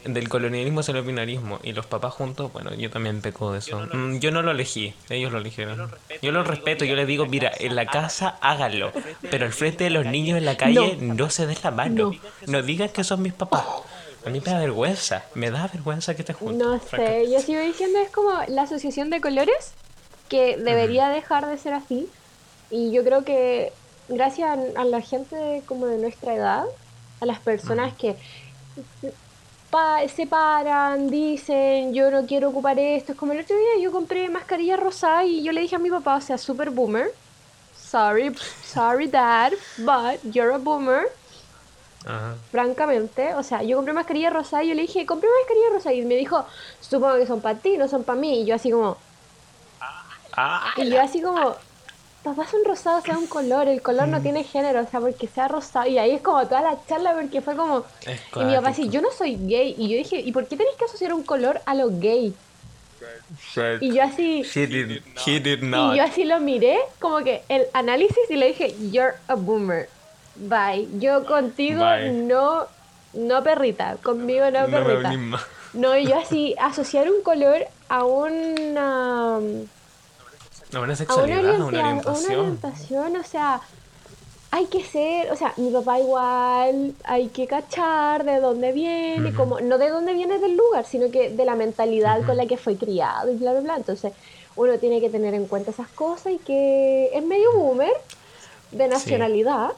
Del 0.04 0.28
colonialismo 0.28 0.80
es 0.80 0.88
el 0.88 1.00
binarismo. 1.02 1.60
Y 1.62 1.72
los 1.72 1.86
papás 1.86 2.12
juntos, 2.14 2.52
bueno, 2.52 2.74
yo 2.74 2.90
también 2.90 3.20
peco 3.22 3.52
de 3.52 3.60
eso. 3.60 3.80
Mm, 3.92 4.18
Yo 4.18 4.30
no 4.32 4.42
lo 4.42 4.50
elegí, 4.50 4.92
ellos 5.08 5.32
lo 5.32 5.38
eligieron. 5.38 5.90
Yo 6.20 6.32
lo 6.32 6.42
respeto, 6.44 6.84
yo 6.84 6.94
les 6.96 7.06
digo, 7.06 7.26
mira, 7.26 7.50
en 7.58 7.74
la 7.76 7.86
casa 7.86 8.36
hágalo. 8.40 8.92
Pero 9.30 9.46
al 9.46 9.52
frente 9.52 9.84
de 9.84 9.90
los 9.90 10.04
niños 10.04 10.36
en 10.36 10.44
la 10.44 10.56
calle 10.56 10.98
no, 11.00 11.30
se 11.30 11.46
den 11.46 11.56
la 11.62 11.70
mano. 11.70 12.12
No. 12.46 12.62
digan 12.62 12.88
que 12.90 13.04
son 13.04 13.22
mis 13.22 13.32
papás. 13.32 13.64
A 14.26 14.30
mí 14.30 14.40
me 14.44 14.52
da 14.52 14.58
vergüenza, 14.60 15.24
me 15.34 15.50
da 15.50 15.66
vergüenza 15.68 16.14
que 16.14 16.22
estés 16.22 16.36
juntos. 16.36 16.58
No 16.66 16.80
sé, 16.96 17.28
yo 17.30 17.40
sigo 17.40 17.60
diciendo 17.60 17.98
es 17.98 18.10
como 18.10 18.30
la 18.48 18.62
asociación 18.62 19.10
de 19.10 19.20
colores 19.20 19.72
que 20.32 20.58
debería 20.58 21.10
dejar 21.10 21.48
de 21.48 21.58
ser 21.58 21.74
así. 21.74 22.12
Y 22.70 22.92
yo 22.94 23.04
creo 23.04 23.24
que 23.24 23.78
gracias 24.08 24.50
a, 24.76 24.84
la 24.86 25.02
gente 25.02 25.64
como 25.68 25.86
de 25.88 25.98
nuestra 25.98 26.34
edad, 26.34 26.64
a 27.20 27.26
las 27.26 27.40
personas 27.42 27.94
que 27.96 28.18
pa- 29.70 30.06
se 30.08 30.26
paran, 30.26 31.10
dicen, 31.10 31.92
yo 31.94 32.10
no 32.10 32.26
quiero 32.26 32.50
ocupar 32.50 32.78
esto. 32.78 33.12
Es 33.12 33.18
como 33.18 33.32
el 33.32 33.40
otro 33.40 33.56
día 33.56 33.82
yo 33.82 33.92
compré 33.92 34.28
mascarilla 34.30 34.76
rosada 34.76 35.24
y 35.24 35.44
yo 35.44 35.52
le 35.52 35.60
dije 35.62 35.76
a 35.76 35.78
mi 35.78 35.90
papá, 35.90 36.16
o 36.16 36.20
sea, 36.20 36.38
super 36.38 36.70
boomer. 36.70 37.18
Sorry, 37.74 38.30
sorry 38.62 39.08
dad, 39.08 39.52
but 39.76 40.20
you're 40.24 40.54
a 40.54 40.58
boomer 40.58 41.18
Ajá. 42.04 42.38
francamente, 42.50 43.34
o 43.34 43.42
sea, 43.42 43.62
yo 43.62 43.76
compré 43.76 43.94
mascarilla 43.94 44.30
rosada 44.30 44.62
y 44.64 44.68
yo 44.68 44.74
le 44.74 44.82
dije, 44.82 45.06
compré 45.06 45.28
mascarilla 45.40 45.70
rosada 45.72 45.94
y 45.94 46.04
me 46.04 46.16
dijo, 46.16 46.44
supongo 46.80 47.16
que 47.16 47.26
son 47.26 47.40
para 47.42 47.60
ti, 47.62 47.78
no 47.78 47.88
son 47.88 48.04
para 48.04 48.18
mí. 48.20 48.42
Y 48.42 48.46
yo 48.46 48.54
así 48.54 48.70
como, 48.70 49.06
Ah, 50.36 50.72
y 50.76 50.88
yo 50.90 51.00
así 51.00 51.20
como, 51.20 51.54
papá 52.22 52.46
son 52.50 52.64
rosados, 52.64 53.04
sea 53.04 53.18
un 53.18 53.26
color, 53.26 53.68
el 53.68 53.82
color 53.82 54.08
no 54.08 54.20
tiene 54.22 54.44
género, 54.44 54.80
o 54.80 54.86
sea, 54.86 55.00
porque 55.00 55.26
sea 55.28 55.48
rosado. 55.48 55.86
Y 55.88 55.98
ahí 55.98 56.12
es 56.12 56.22
como 56.22 56.46
toda 56.46 56.62
la 56.62 56.78
charla 56.88 57.14
porque 57.14 57.40
fue 57.40 57.56
como, 57.56 57.84
y 58.36 58.44
mi 58.44 58.54
papá 58.54 58.68
así, 58.70 58.88
yo 58.88 59.00
no 59.02 59.10
soy 59.10 59.36
gay. 59.36 59.74
Y 59.78 59.88
yo 59.88 59.96
dije, 59.96 60.20
¿y 60.20 60.32
por 60.32 60.46
qué 60.46 60.56
tenéis 60.56 60.76
que 60.76 60.84
asociar 60.84 61.12
un 61.12 61.22
color 61.22 61.60
a 61.66 61.74
lo 61.74 61.88
gay? 61.98 62.34
Y 63.80 63.92
yo 63.92 64.02
así, 64.04 64.42
He 64.54 64.66
did, 64.66 65.02
he 65.26 65.40
did 65.40 65.62
y 65.62 65.66
not. 65.66 65.96
yo 65.96 66.04
así 66.04 66.24
lo 66.24 66.38
miré, 66.38 66.78
como 67.00 67.18
que 67.18 67.42
el 67.48 67.66
análisis 67.72 68.30
y 68.30 68.36
le 68.36 68.48
dije, 68.48 68.74
you're 68.92 69.14
a 69.26 69.34
boomer. 69.34 69.88
Bye. 70.36 70.88
Yo 71.00 71.24
contigo 71.26 71.80
Bye. 71.84 72.12
no, 72.12 72.66
no 73.14 73.42
perrita. 73.42 73.96
Conmigo 74.02 74.48
no 74.50 74.66
perrita. 74.66 75.12
No, 75.74 75.96
y 75.96 76.06
yo 76.06 76.18
así, 76.18 76.54
asociar 76.60 77.10
un 77.10 77.22
color 77.22 77.66
a 77.88 78.04
una, 78.04 79.36
A 79.36 79.40
a 80.74 80.80
una, 80.80 80.96
sexualidad, 80.96 81.38
a 81.38 81.54
una 81.56 81.64
orienta- 81.66 82.08
a 82.08 82.12
una 82.12 82.18
orientación. 82.18 82.40
orientación, 82.40 83.16
o 83.16 83.24
sea, 83.24 83.60
hay 84.50 84.66
que 84.66 84.84
ser, 84.84 85.32
o 85.32 85.36
sea, 85.36 85.54
mi 85.56 85.70
papá 85.70 85.98
igual, 85.98 86.94
hay 87.04 87.28
que 87.28 87.46
cachar 87.46 88.24
de 88.24 88.38
dónde 88.40 88.72
viene, 88.72 89.32
como, 89.34 89.60
no 89.60 89.78
de 89.78 89.88
dónde 89.88 90.12
viene 90.12 90.38
del 90.38 90.56
lugar, 90.56 90.84
sino 90.84 91.10
que 91.10 91.30
de 91.30 91.44
la 91.44 91.54
mentalidad 91.56 92.24
con 92.26 92.36
la 92.36 92.46
que 92.46 92.56
fue 92.58 92.76
criado 92.76 93.30
y 93.30 93.36
bla, 93.36 93.52
bla, 93.52 93.60
bla. 93.62 93.76
Entonces, 93.76 94.12
uno 94.56 94.76
tiene 94.78 95.00
que 95.00 95.08
tener 95.08 95.32
en 95.32 95.46
cuenta 95.46 95.70
esas 95.70 95.88
cosas 95.88 96.34
y 96.34 96.38
que 96.38 97.10
es 97.14 97.24
medio 97.24 97.52
boomer 97.54 97.92
de 98.72 98.88
nacionalidad, 98.88 99.72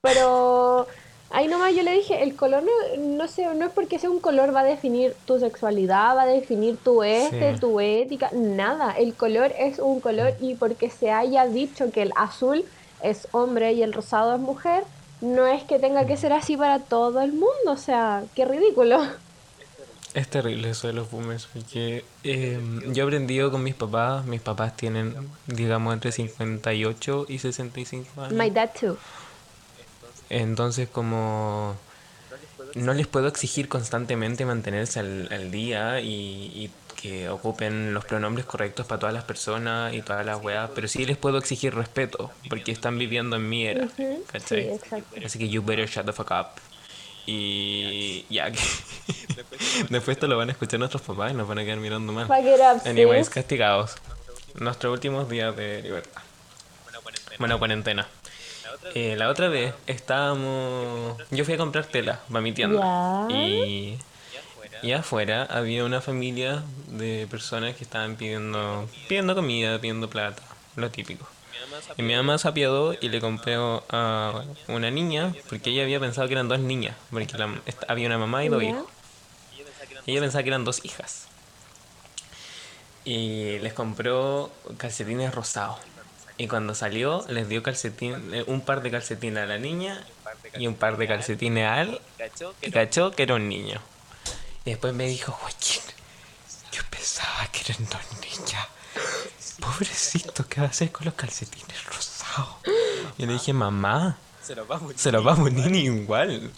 pero 0.00 0.86
ahí 1.30 1.48
nomás 1.48 1.74
yo 1.74 1.82
le 1.82 1.92
dije, 1.92 2.22
el 2.22 2.34
color 2.36 2.62
no, 2.62 2.70
no 2.98 3.28
sé, 3.28 3.46
no 3.54 3.66
es 3.66 3.72
porque 3.72 3.98
sea 3.98 4.10
un 4.10 4.20
color 4.20 4.54
va 4.54 4.60
a 4.60 4.64
definir 4.64 5.14
tu 5.26 5.38
sexualidad, 5.38 6.16
va 6.16 6.22
a 6.22 6.26
definir 6.26 6.76
tu 6.76 7.02
este, 7.02 7.54
Sí. 7.54 7.60
tu 7.60 7.80
ética, 7.80 8.30
nada, 8.32 8.92
el 8.92 9.14
color 9.14 9.52
es 9.58 9.78
un 9.78 10.00
color 10.00 10.34
y 10.40 10.54
porque 10.54 10.90
se 10.90 11.10
haya 11.10 11.46
dicho 11.46 11.90
que 11.92 12.02
el 12.02 12.12
azul 12.16 12.64
es 13.02 13.28
hombre 13.32 13.72
y 13.72 13.82
el 13.82 13.92
rosado 13.92 14.34
es 14.34 14.40
mujer, 14.40 14.84
no 15.20 15.46
es 15.46 15.62
que 15.64 15.78
tenga 15.78 16.06
que 16.06 16.16
ser 16.16 16.32
así 16.32 16.56
para 16.56 16.80
todo 16.80 17.20
el 17.22 17.32
mundo, 17.32 17.66
o 17.66 17.76
sea, 17.76 18.24
qué 18.34 18.44
ridículo. 18.44 19.00
Es 20.12 20.26
terrible 20.28 20.70
eso 20.70 20.88
de 20.88 20.92
los 20.92 21.08
boomers, 21.08 21.46
porque 21.52 22.04
eh, 22.24 22.58
yo 22.92 23.04
he 23.04 23.06
aprendido 23.06 23.52
con 23.52 23.62
mis 23.62 23.76
papás, 23.76 24.24
mis 24.24 24.40
papás 24.40 24.76
tienen, 24.76 25.14
digamos, 25.46 25.94
entre 25.94 26.10
58 26.10 27.26
y 27.28 27.38
65 27.38 28.22
años. 28.22 28.32
My 28.32 28.50
dad 28.50 28.70
too. 28.78 28.96
Entonces, 30.30 30.88
como 30.88 31.76
no 32.74 32.94
les 32.94 33.06
puedo 33.06 33.26
exigir 33.28 33.68
constantemente 33.68 34.44
mantenerse 34.46 35.00
al, 35.00 35.28
al 35.32 35.50
día 35.50 36.00
y, 36.00 36.06
y 36.54 36.70
que 37.00 37.28
ocupen 37.30 37.94
los 37.94 38.04
pronombres 38.04 38.44
correctos 38.46 38.86
para 38.86 39.00
todas 39.00 39.14
las 39.14 39.24
personas 39.24 39.94
y 39.94 40.02
todas 40.02 40.24
las 40.24 40.42
weas, 40.42 40.70
pero 40.74 40.86
sí 40.86 41.04
les 41.06 41.16
puedo 41.16 41.38
exigir 41.38 41.74
respeto, 41.74 42.30
porque 42.48 42.72
están 42.72 42.98
viviendo 42.98 43.36
en 43.36 43.48
mi 43.48 43.66
era. 43.66 43.88
Así 45.24 45.38
que 45.38 45.48
you 45.48 45.62
better 45.62 45.88
shut 45.88 46.04
the 46.06 46.12
fuck 46.12 46.30
up. 46.30 46.46
Y 47.26 48.24
ya 48.28 48.50
que 48.50 48.58
después 49.88 50.16
esto 50.16 50.26
lo 50.26 50.36
van 50.36 50.48
a 50.48 50.52
escuchar 50.52 50.78
nuestros 50.78 51.02
papás 51.02 51.32
y 51.32 51.34
nos 51.34 51.48
van 51.48 51.58
a 51.58 51.64
quedar 51.64 51.78
mirando 51.78 52.12
mal. 52.12 52.26
Anyways, 52.86 53.30
castigados. 53.30 53.94
Nuestros 54.54 54.92
últimos 54.92 55.28
días 55.28 55.56
de 55.56 55.82
libertad. 55.82 56.22
Bueno, 57.38 57.58
cuarentena. 57.58 58.06
Eh, 58.94 59.16
la 59.16 59.28
otra 59.28 59.48
vez 59.48 59.74
estábamos. 59.86 61.16
Yo 61.30 61.44
fui 61.44 61.54
a 61.54 61.56
comprar 61.58 61.86
tela 61.86 62.20
para 62.28 62.40
mi 62.40 62.52
tienda. 62.52 62.80
Y. 63.30 63.98
Y 64.82 64.92
afuera 64.92 65.44
había 65.50 65.84
una 65.84 66.00
familia 66.00 66.62
de 66.86 67.26
personas 67.30 67.76
que 67.76 67.84
estaban 67.84 68.16
pidiendo 68.16 68.88
pidiendo 69.08 69.34
comida, 69.34 69.78
pidiendo 69.78 70.08
plata, 70.08 70.42
lo 70.76 70.90
típico. 70.90 71.26
Y 71.98 72.02
mi 72.02 72.14
mamá 72.14 72.38
se 72.38 72.48
apiadó 72.48 72.94
y 72.98 73.08
le 73.10 73.20
compré 73.20 73.56
a 73.56 74.42
una 74.68 74.90
niña, 74.90 75.34
porque 75.50 75.68
ella 75.70 75.82
había 75.82 76.00
pensado 76.00 76.28
que 76.28 76.32
eran 76.34 76.48
dos 76.48 76.60
niñas, 76.60 76.96
porque 77.10 77.36
la- 77.36 77.60
había 77.88 78.06
una 78.06 78.16
mamá 78.16 78.42
y 78.44 78.48
dos 78.48 78.62
hijos. 78.62 78.86
Ella 80.06 80.20
pensaba 80.20 80.42
que 80.42 80.48
eran 80.48 80.64
dos 80.64 80.82
hijas. 80.84 81.26
Y 83.04 83.58
les 83.58 83.72
compró 83.72 84.50
calcetines 84.78 85.34
rosados. 85.34 85.78
Y 86.40 86.48
cuando 86.48 86.74
salió, 86.74 87.22
les 87.28 87.50
dio 87.50 87.62
calcetín, 87.62 88.32
eh, 88.32 88.44
un 88.46 88.62
par 88.62 88.80
de 88.80 88.90
calcetines 88.90 89.42
a 89.42 89.46
la 89.46 89.58
niña 89.58 90.02
y 90.54 90.66
un 90.68 90.74
par 90.74 90.96
de 90.96 91.06
calcetines 91.06 91.68
a 91.68 91.82
él. 91.82 92.00
Y 92.62 92.70
cachó 92.70 93.10
que 93.10 93.24
era 93.24 93.34
un 93.34 93.46
niño. 93.46 93.78
Y 94.64 94.70
después 94.70 94.94
me 94.94 95.06
dijo, 95.06 95.32
Joaquín, 95.32 95.82
yo 96.72 96.82
pensaba 96.88 97.46
que 97.52 97.60
eran 97.70 97.86
dos 97.90 98.00
niñas. 98.22 98.68
Pobrecito, 99.60 100.46
¿qué 100.48 100.62
va 100.62 100.68
a 100.68 100.70
hacer 100.70 100.90
con 100.90 101.04
los 101.04 101.12
calcetines 101.12 101.84
rosados? 101.84 102.56
Y 103.18 103.26
le 103.26 103.34
dije, 103.34 103.52
mamá, 103.52 104.16
Se 104.42 104.54
los 104.54 104.66
va 104.66 105.32
a 105.32 105.36
poner. 105.36 105.76
igual. 105.76 106.50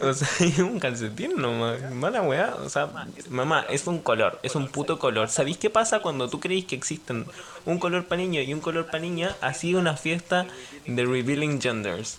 O 0.00 0.12
sea, 0.12 0.28
es 0.46 0.58
un 0.58 0.78
calcetín 0.78 1.36
nomás. 1.36 1.80
Mala 1.92 2.22
weá. 2.22 2.54
O 2.56 2.68
sea, 2.68 2.90
mamá, 3.28 3.66
es 3.68 3.86
un 3.86 4.00
color. 4.00 4.38
Es 4.42 4.54
un 4.54 4.68
puto 4.68 4.98
color. 4.98 5.28
¿Sabéis 5.28 5.58
qué 5.58 5.70
pasa 5.70 6.00
cuando 6.00 6.28
tú 6.28 6.40
creéis 6.40 6.66
que 6.66 6.76
existen 6.76 7.26
un 7.66 7.78
color 7.78 8.06
para 8.06 8.20
niño 8.22 8.40
y 8.40 8.52
un 8.54 8.60
color 8.60 8.86
para 8.86 8.98
niña? 9.00 9.34
Así 9.40 9.74
una 9.74 9.96
fiesta 9.96 10.46
de 10.86 11.04
revealing 11.04 11.60
genders. 11.60 12.18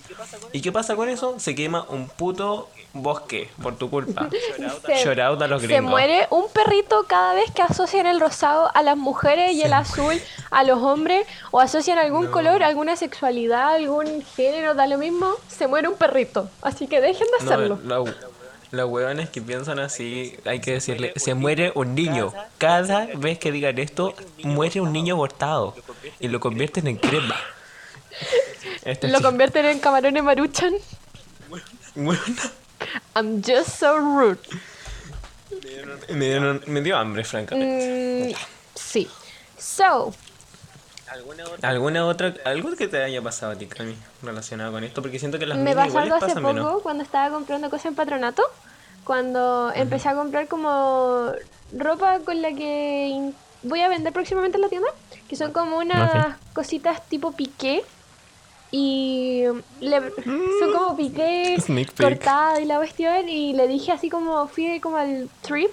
¿Y 0.53 0.61
qué 0.61 0.71
pasa 0.71 0.95
con 0.95 1.09
eso? 1.09 1.39
Se 1.39 1.55
quema 1.55 1.85
un 1.89 2.07
puto 2.07 2.69
bosque 2.93 3.49
por 3.61 3.75
tu 3.77 3.89
culpa. 3.89 4.29
Se- 4.85 5.21
a 5.21 5.29
los 5.47 5.61
Se 5.61 5.67
gringos. 5.67 5.89
muere 5.91 6.27
un 6.29 6.45
perrito 6.51 7.05
cada 7.07 7.33
vez 7.33 7.49
que 7.51 7.61
asocian 7.61 8.05
el 8.07 8.19
rosado 8.19 8.69
a 8.73 8.81
las 8.83 8.97
mujeres 8.97 9.53
y 9.53 9.61
el 9.61 9.73
azul 9.73 10.19
a 10.49 10.63
los 10.63 10.79
hombres 10.81 11.25
o 11.51 11.59
asocian 11.59 11.97
algún 11.97 12.27
color, 12.27 12.63
alguna 12.63 12.95
sexualidad, 12.95 13.73
algún 13.75 14.23
género, 14.35 14.73
da 14.73 14.87
lo 14.87 14.97
mismo, 14.97 15.27
se 15.47 15.67
muere 15.67 15.87
un 15.87 15.95
perrito. 15.95 16.49
Así 16.61 16.87
que 16.87 17.01
dejen 17.01 17.27
de 17.39 17.45
No, 17.45 17.51
hacerlo. 17.51 17.79
Los 18.71 18.89
hueones 18.89 19.29
que 19.29 19.41
piensan 19.41 19.79
así, 19.79 20.35
hay 20.45 20.59
que 20.61 20.71
decirle, 20.73 21.13
se 21.17 21.33
muere 21.33 21.71
un 21.75 21.93
niño. 21.93 22.33
Cada 22.57 23.05
vez 23.15 23.37
que 23.37 23.51
digan 23.51 23.77
esto, 23.79 24.13
muere 24.43 24.79
un 24.81 24.93
niño 24.93 25.15
abortado. 25.15 25.75
Y 26.19 26.27
lo 26.29 26.39
convierten 26.39 26.87
en 26.87 26.97
crema. 26.97 27.35
Este 28.83 29.07
Lo 29.09 29.21
convierten 29.21 29.65
en 29.65 29.79
camarones 29.79 30.23
maruchan. 30.23 30.73
Bueno, 31.95 32.21
I'm 33.15 33.41
just 33.43 33.77
so 33.79 33.97
rude. 33.97 34.39
me, 36.09 36.25
dieron- 36.25 36.63
me 36.67 36.81
dio 36.81 36.97
hambre, 36.97 37.23
francamente. 37.23 38.33
Mm, 38.33 38.37
sí. 38.75 39.09
So, 39.57 40.13
¿Alguna 41.11 41.43
otra? 41.45 41.69
¿Alguna 41.69 42.05
otra, 42.05 42.33
algo 42.45 42.75
que 42.75 42.87
te 42.87 43.03
haya 43.03 43.21
pasado 43.21 43.51
a 43.51 43.55
ti, 43.55 43.65
Cami, 43.67 43.95
relacionado 44.23 44.71
con 44.71 44.83
esto? 44.83 45.01
Porque 45.01 45.19
siento 45.19 45.37
que 45.39 45.45
las 45.45 45.57
me 45.57 45.75
pasó 45.75 45.99
algo 45.99 46.15
hace 46.15 46.27
poco 46.35 46.53
menos. 46.53 46.81
cuando 46.81 47.03
estaba 47.03 47.29
comprando 47.33 47.69
cosas 47.69 47.87
en 47.87 47.95
patronato. 47.95 48.43
Cuando 49.03 49.71
empecé 49.75 50.09
a 50.09 50.15
comprar 50.15 50.47
como 50.47 51.31
ropa 51.75 52.19
con 52.19 52.41
la 52.41 52.49
que 52.53 53.31
voy 53.63 53.81
a 53.81 53.89
vender 53.89 54.13
próximamente 54.13 54.57
en 54.57 54.61
la 54.61 54.69
tienda. 54.69 54.87
Que 55.27 55.35
son 55.35 55.51
como 55.51 55.77
unas 55.79 56.37
cositas 56.53 57.05
tipo 57.07 57.31
piqué. 57.33 57.83
Y 58.71 59.43
le- 59.81 59.99
son 60.59 60.73
como 60.73 60.95
piqué 60.95 61.55
cortada 61.97 62.61
y 62.61 62.65
la 62.65 62.77
cuestión. 62.77 63.27
Y 63.27 63.53
le 63.53 63.67
dije 63.67 63.91
así 63.91 64.09
como, 64.09 64.47
fui 64.47 64.79
como 64.79 64.97
al 64.97 65.29
trip 65.41 65.71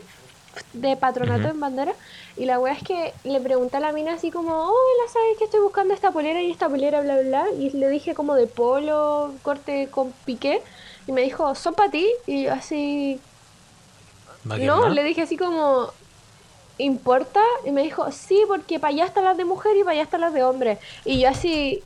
de 0.72 0.96
patronato 0.96 1.48
en 1.48 1.60
bandera. 1.60 1.92
Y 2.38 2.44
la 2.44 2.60
wea 2.60 2.72
es 2.72 2.82
que 2.84 3.12
le 3.24 3.40
pregunté 3.40 3.78
a 3.78 3.80
la 3.80 3.92
mina 3.92 4.14
así 4.14 4.30
como, 4.30 4.52
hola, 4.52 5.12
¿sabes 5.12 5.36
que 5.38 5.44
estoy 5.44 5.60
buscando 5.60 5.92
esta 5.92 6.12
polera 6.12 6.40
y 6.40 6.50
esta 6.50 6.68
polera, 6.68 7.00
bla, 7.00 7.14
bla, 7.20 7.42
bla? 7.42 7.46
Y 7.58 7.70
le 7.70 7.88
dije 7.88 8.14
como 8.14 8.34
de 8.36 8.46
polo, 8.46 9.32
corte 9.42 9.88
con 9.90 10.12
piqué. 10.24 10.62
Y 11.08 11.12
me 11.12 11.22
dijo, 11.22 11.54
¿son 11.56 11.74
para 11.74 11.90
ti? 11.90 12.06
Y 12.26 12.44
yo 12.44 12.52
así, 12.52 13.20
¿Va 14.48 14.56
que 14.56 14.64
no, 14.66 14.82
más? 14.82 14.92
le 14.92 15.02
dije 15.02 15.22
así 15.22 15.36
como, 15.36 15.90
¿importa? 16.78 17.40
Y 17.64 17.72
me 17.72 17.82
dijo, 17.82 18.10
sí, 18.12 18.40
porque 18.46 18.78
para 18.78 18.92
allá 18.94 19.06
están 19.06 19.24
las 19.24 19.36
de 19.36 19.44
mujer 19.44 19.76
y 19.76 19.80
para 19.80 19.92
allá 19.92 20.02
están 20.02 20.20
las 20.20 20.32
de 20.32 20.44
hombre. 20.44 20.78
Y 21.04 21.20
yo 21.20 21.30
así, 21.30 21.82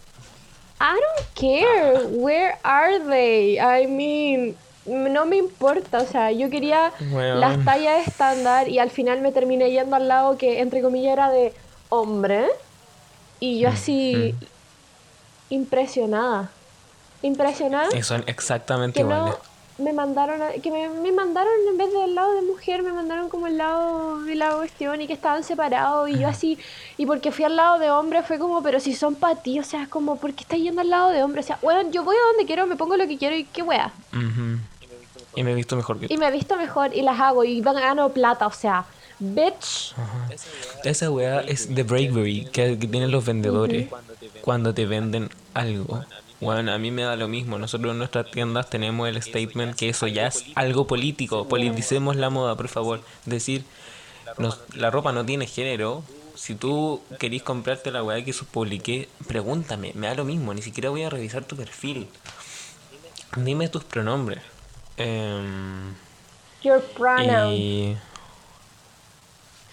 I 0.81 0.95
don't 0.95 1.29
care, 1.35 2.07
where 2.11 2.59
are 2.63 3.01
they? 3.01 3.59
I 3.59 3.87
mean, 3.87 4.57
no 4.85 5.27
me 5.27 5.37
importa, 5.37 6.01
o 6.03 6.07
sea, 6.07 6.33
yo 6.33 6.51
quería 6.51 6.93
Weón. 7.01 7.41
las 7.41 7.65
tallas 7.65 8.07
estándar 8.07 8.69
y 8.69 8.79
al 8.79 8.91
final 8.91 9.21
me 9.21 9.33
terminé 9.33 9.71
yendo 9.71 9.97
al 9.97 10.09
lado 10.09 10.37
que 10.39 10.61
entre 10.61 10.83
comillas 10.83 11.13
era 11.15 11.31
de 11.31 11.55
hombre. 11.89 12.47
Y 13.41 13.61
yo 13.61 13.69
así, 13.71 14.39
impresionada, 15.49 16.53
impresionada 17.23 17.91
Y 17.99 18.03
son 18.03 18.25
exactamente 18.27 18.99
que 18.99 19.03
iguales. 19.03 19.35
no 19.35 19.53
me 19.79 19.93
mandaron 19.93 20.43
a- 20.43 20.53
que 20.63 20.71
me, 20.71 20.89
me 20.91 21.13
mandaron 21.13 21.53
en 21.71 21.77
vez 21.79 21.93
del 21.93 22.15
lado 22.15 22.35
de 22.35 22.43
mujer 22.43 22.83
me 22.83 22.93
mandaron 22.93 23.29
como 23.31 23.47
el 23.49 23.59
lado 23.59 24.23
de 24.25 24.35
la 24.37 24.55
cuestión 24.57 25.01
y 25.01 25.07
que 25.07 25.15
estaban 25.15 25.43
separados 25.45 26.09
y 26.11 26.19
yo 26.21 26.29
así 26.29 26.59
y 26.99 27.07
porque 27.07 27.33
fui 27.33 27.45
al 27.45 27.57
lado 27.57 27.79
de 27.79 27.91
hombre 27.91 28.23
fue 28.23 28.39
como 28.39 28.63
pero 28.63 28.81
si 28.81 28.95
son 28.95 29.17
para 29.17 29.43
ti 29.43 29.59
o 29.59 29.65
sea 29.65 29.83
es 29.85 29.89
como 29.89 30.21
¿por 30.21 30.35
qué 30.35 30.43
estás 30.45 30.59
yendo 30.61 30.83
al 30.83 30.91
lado 30.91 31.11
de 31.11 31.23
hombre? 31.25 31.41
o 31.41 31.45
sea 31.45 31.59
bueno 31.63 31.91
yo 31.91 32.05
voy 32.05 32.17
a 32.17 32.29
donde 32.33 32.47
quiero 32.47 32.67
me 32.67 32.77
pongo 32.77 32.97
lo 32.97 33.07
que 33.09 33.19
quiero 33.19 33.35
y 33.37 33.47
qué 33.47 33.63
wea 33.63 33.95
Ujú. 34.13 34.59
Y 35.35 35.43
me 35.45 35.53
he 35.53 35.55
visto 35.55 35.77
mejor 35.77 35.99
que 35.99 36.09
tú. 36.09 36.15
y 36.15 36.17
me 36.19 36.29
he 36.29 36.31
visto 36.31 36.57
mejor 36.57 36.95
y 36.95 37.03
las 37.03 37.19
hago 37.21 37.45
y 37.45 37.61
gano 37.61 38.11
plata 38.11 38.47
o 38.47 38.53
sea 38.53 38.85
bitch 39.19 39.95
Esa 40.85 41.11
weá 41.11 41.41
es 41.41 41.69
The 41.75 41.83
Bravery 41.85 42.47
que, 42.53 42.79
que 42.79 42.87
tienen 42.89 43.11
los 43.11 43.25
vendedores 43.25 43.89
cuando 44.43 44.75
te 44.75 44.87
venden 44.87 45.31
algo. 45.55 46.05
Bueno, 46.41 46.73
a 46.73 46.79
mí 46.79 46.91
me 46.91 47.03
da 47.03 47.15
lo 47.15 47.29
mismo. 47.29 47.57
Nosotros 47.57 47.93
en 47.93 47.99
nuestras 47.99 48.29
tiendas 48.33 48.69
tenemos 48.69 49.09
el 49.09 49.23
statement 49.23 49.77
que 49.77 49.89
eso 49.91 50.09
ya 50.09 50.27
es 50.27 50.45
algo 50.57 50.89
político. 50.89 51.47
Politicemos 51.49 52.17
la 52.17 52.31
moda, 52.31 52.57
por 52.57 52.67
favor. 52.67 53.01
Decir, 53.27 53.65
nos- 54.39 54.59
la 54.75 54.91
ropa 54.91 55.13
no 55.13 55.25
tiene 55.25 55.47
género. 55.47 56.03
Si 56.35 56.57
tú 56.57 57.01
querís 57.21 57.45
comprarte 57.45 57.93
la 57.93 58.03
weá 58.03 58.25
que 58.25 58.35
publiqué, 58.51 59.09
pregúntame. 59.29 59.93
Me 59.95 60.09
da 60.09 60.17
lo 60.17 60.25
mismo. 60.25 60.53
Ni 60.53 60.63
siquiera 60.63 60.91
voy 60.91 61.05
a 61.05 61.11
revisar 61.11 61.45
tu 61.45 61.55
perfil. 61.55 62.09
Dime 63.37 63.69
tus 63.69 63.85
pronombres. 63.85 64.43
Em, 64.97 65.95
your 66.63 66.81
pronoun 66.97 67.53
y, 67.53 67.97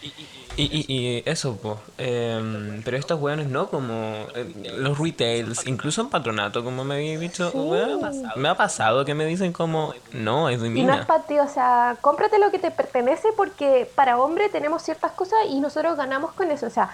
y, 0.02 0.64
y, 0.64 0.86
y 0.88 1.24
eso, 1.26 1.58
pues. 1.58 1.78
pero 1.98 2.96
estos 2.98 3.20
weones 3.20 3.48
no, 3.48 3.68
como 3.70 3.94
eh, 4.34 4.74
los 4.78 4.98
retails, 4.98 5.68
incluso 5.68 6.02
en 6.02 6.10
patronato, 6.10 6.64
como 6.64 6.84
me 6.86 6.96
había 6.96 7.20
dicho, 7.20 7.52
weón, 7.54 8.00
me 8.38 8.48
ha 8.50 8.56
pasado 8.56 9.04
que 9.04 9.14
me 9.14 9.26
dicen 9.26 9.52
como, 9.52 9.94
no, 10.14 10.48
es 10.50 10.62
de 10.62 10.68
y 10.68 10.72
no 10.72 10.80
es 10.80 10.86
mina. 11.00 11.06
para 11.06 11.24
ti, 11.24 11.38
o 11.40 11.48
sea, 11.50 11.98
cómprate 12.00 12.40
lo 12.40 12.50
que 12.50 12.60
te 12.60 12.72
pertenece 12.72 13.28
porque 13.36 13.90
para 13.96 14.18
hombre 14.18 14.48
tenemos 14.50 14.82
ciertas 14.84 15.12
cosas 15.12 15.40
y 15.50 15.60
nosotros 15.60 15.98
ganamos 15.98 16.32
con 16.32 16.50
eso. 16.50 16.68
O 16.68 16.70
sea, 16.72 16.90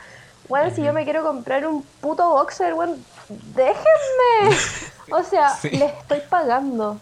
bueno, 0.50 0.74
si 0.76 0.84
yo 0.84 0.92
me 0.94 1.04
quiero 1.04 1.24
comprar 1.24 1.66
un 1.68 1.84
puto 2.02 2.28
boxer, 2.30 2.74
bueno, 2.74 2.96
déjenme. 3.30 4.58
O 5.12 5.22
sea, 5.24 5.50
Sí. 5.56 5.70
les 5.70 5.94
estoy 5.94 6.20
pagando. 6.28 7.00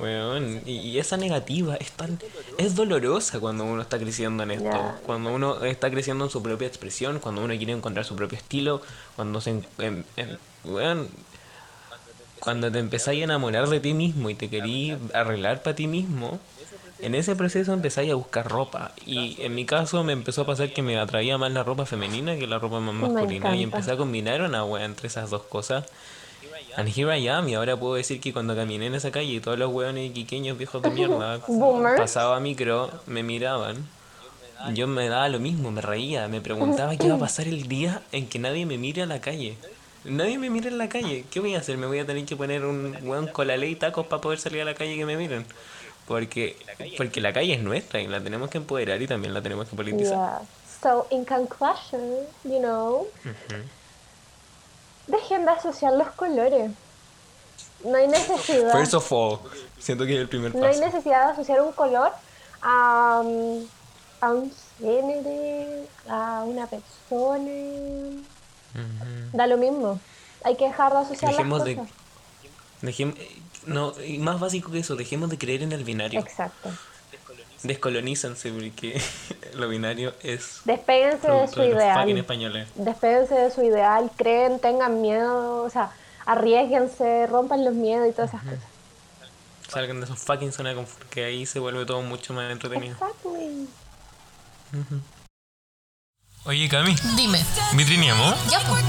Weón, 0.00 0.62
y, 0.66 0.72
y 0.78 0.98
esa 0.98 1.16
negativa 1.16 1.74
es 1.76 1.90
tan 1.92 2.18
es 2.58 2.74
dolorosa 2.74 3.40
cuando 3.40 3.64
uno 3.64 3.82
está 3.82 3.98
creciendo 3.98 4.42
en 4.42 4.50
esto, 4.52 4.68
cuando 5.06 5.32
uno 5.32 5.64
está 5.64 5.90
creciendo 5.90 6.24
en 6.24 6.30
su 6.30 6.42
propia 6.42 6.68
expresión, 6.68 7.18
cuando 7.18 7.42
uno 7.42 7.56
quiere 7.56 7.72
encontrar 7.72 8.04
su 8.04 8.14
propio 8.16 8.38
estilo, 8.38 8.80
cuando 9.16 9.40
se 9.40 9.50
en- 9.50 9.66
en- 9.78 10.04
en- 10.16 10.38
weón, 10.64 11.08
cuando 12.40 12.70
te 12.70 12.78
empezáis 12.78 13.20
a 13.22 13.24
enamorar 13.24 13.68
de 13.68 13.80
ti 13.80 13.94
mismo 13.94 14.30
y 14.30 14.34
te 14.34 14.48
querís 14.48 14.94
arreglar 15.14 15.62
para 15.62 15.74
ti 15.76 15.86
mismo, 15.86 16.38
En 17.00 17.14
ese 17.14 17.36
proceso 17.36 17.72
empecé 17.72 18.10
a 18.10 18.14
buscar 18.16 18.48
ropa. 18.48 18.90
Y 19.06 19.36
en 19.42 19.54
mi 19.54 19.64
caso 19.64 20.02
me 20.02 20.12
empezó 20.12 20.42
a 20.42 20.46
pasar 20.46 20.72
que 20.72 20.82
me 20.82 20.98
atraía 20.98 21.38
más 21.38 21.52
la 21.52 21.62
ropa 21.62 21.86
femenina 21.86 22.36
que 22.36 22.48
la 22.48 22.58
ropa 22.58 22.80
más 22.80 22.92
masculina 23.12 23.54
y 23.54 23.62
empecé 23.62 23.92
a 23.92 23.96
combinar 23.96 24.42
una 24.42 24.64
wea 24.64 24.84
entre 24.84 25.06
esas 25.06 25.30
dos 25.30 25.42
cosas. 25.42 25.84
And 26.78 26.88
here 26.88 27.12
I 27.12 27.26
am 27.26 27.48
y 27.48 27.54
ahora 27.54 27.76
puedo 27.76 27.96
decir 27.96 28.20
que 28.20 28.32
cuando 28.32 28.54
caminé 28.54 28.86
en 28.86 28.94
esa 28.94 29.10
calle 29.10 29.32
y 29.32 29.40
todos 29.40 29.58
los 29.58 29.72
hueones 29.72 30.12
quiqueños 30.12 30.56
viejos 30.56 30.80
de 30.80 30.90
mierda 30.90 31.40
pasaba 31.96 32.38
micro, 32.38 32.88
me 33.06 33.24
miraban. 33.24 33.84
Yo 34.74 34.86
me 34.86 35.08
daba 35.08 35.28
lo 35.28 35.40
mismo, 35.40 35.72
me 35.72 35.80
reía, 35.80 36.28
me 36.28 36.40
preguntaba 36.40 36.96
qué 36.96 37.06
iba 37.06 37.16
a 37.16 37.18
pasar 37.18 37.48
el 37.48 37.66
día 37.66 38.02
en 38.12 38.28
que 38.28 38.38
nadie 38.38 38.64
me 38.64 38.78
mire 38.78 39.02
a 39.02 39.06
la 39.06 39.20
calle. 39.20 39.56
Nadie 40.04 40.38
me 40.38 40.50
mira 40.50 40.68
en 40.68 40.78
la 40.78 40.88
calle. 40.88 41.24
¿Qué 41.28 41.40
voy 41.40 41.56
a 41.56 41.58
hacer? 41.58 41.76
Me 41.78 41.86
voy 41.86 41.98
a 41.98 42.06
tener 42.06 42.24
que 42.24 42.36
poner 42.36 42.64
un 42.64 42.96
weón 43.02 43.26
con 43.26 43.48
la 43.48 43.56
ley 43.56 43.72
y 43.72 43.74
tacos 43.74 44.06
para 44.06 44.22
poder 44.22 44.38
salir 44.38 44.62
a 44.62 44.64
la 44.64 44.74
calle 44.74 44.96
que 44.96 45.04
me 45.04 45.16
miren. 45.16 45.44
Porque, 46.06 46.56
porque 46.96 47.20
la 47.20 47.32
calle 47.32 47.54
es 47.54 47.62
nuestra 47.62 48.00
y 48.00 48.06
la 48.06 48.20
tenemos 48.20 48.50
que 48.50 48.58
empoderar 48.58 49.02
y 49.02 49.08
también 49.08 49.34
la 49.34 49.42
tenemos 49.42 49.68
que 49.68 49.74
politizar. 49.74 50.14
Yeah. 50.14 50.40
So, 50.80 51.08
in 51.10 51.24
conclusion, 51.24 52.24
you 52.44 52.60
know, 52.60 53.08
dejen 55.28 55.44
de 55.44 55.50
asociar 55.52 55.92
los 55.92 56.08
colores. 56.12 56.70
No 57.84 57.96
hay 57.96 58.08
necesidad. 58.08 58.72
First 58.72 58.94
of 58.94 59.12
all, 59.12 59.38
siento 59.78 60.04
que 60.04 60.14
es 60.14 60.20
el 60.20 60.28
primer 60.28 60.54
No 60.54 60.64
hay 60.66 60.72
paso. 60.72 60.86
necesidad 60.86 61.26
de 61.26 61.32
asociar 61.32 61.60
un 61.62 61.72
color 61.72 62.12
a, 62.62 63.22
um, 63.24 63.64
a 64.20 64.30
un 64.32 64.52
género, 64.78 65.86
a 66.08 66.42
una 66.44 66.66
persona. 66.66 68.22
Da 69.32 69.46
lo 69.46 69.56
mismo. 69.56 70.00
Hay 70.44 70.56
que 70.56 70.66
dejar 70.66 70.92
de 70.92 70.98
asociar 70.98 71.32
Dejemos 71.32 71.58
las 71.58 71.66
de... 71.66 71.76
cosas. 71.76 71.92
Dejemos, 72.80 73.18
no, 73.66 73.92
y 74.00 74.18
más 74.18 74.38
básico 74.38 74.70
que 74.70 74.78
eso, 74.78 74.94
dejemos 74.94 75.30
de 75.30 75.38
creer 75.38 75.62
en 75.62 75.72
el 75.72 75.84
binario. 75.84 76.20
Exacto. 76.20 76.70
Descolonízanse 77.62 78.50
porque 78.52 79.00
lo 79.54 79.68
binario 79.68 80.14
es 80.22 80.60
Despéguense 80.64 81.28
de 81.28 81.48
su 81.48 81.60
de 81.60 81.68
los 81.70 81.82
fucking 81.82 82.08
ideal. 82.10 82.18
españoles. 82.18 82.68
Despéguense 82.76 83.34
de 83.34 83.50
su 83.50 83.62
ideal. 83.62 84.10
Creen, 84.16 84.60
tengan 84.60 85.00
miedo. 85.00 85.62
O 85.64 85.70
sea, 85.70 85.90
arriesguense, 86.26 87.26
rompan 87.26 87.64
los 87.64 87.74
miedos 87.74 88.08
y 88.08 88.12
todas 88.12 88.30
esas 88.30 88.42
cosas. 88.42 88.58
Salgan 89.68 90.00
de 90.00 90.06
esos 90.06 90.18
fucking 90.20 90.52
zona 90.52 90.70
de 90.70 90.76
confort 90.76 91.08
que 91.10 91.24
ahí 91.24 91.44
se 91.46 91.58
vuelve 91.58 91.84
todo 91.84 92.00
mucho 92.02 92.32
más 92.32 92.50
entretenido. 92.50 92.94
Exactly. 92.94 93.68
Oye, 96.44 96.68
Cami, 96.68 96.94
Dime. 97.16 97.44
¿vitrineamos? 97.74 98.34
Ya 98.50 98.60
pues. 98.60 98.82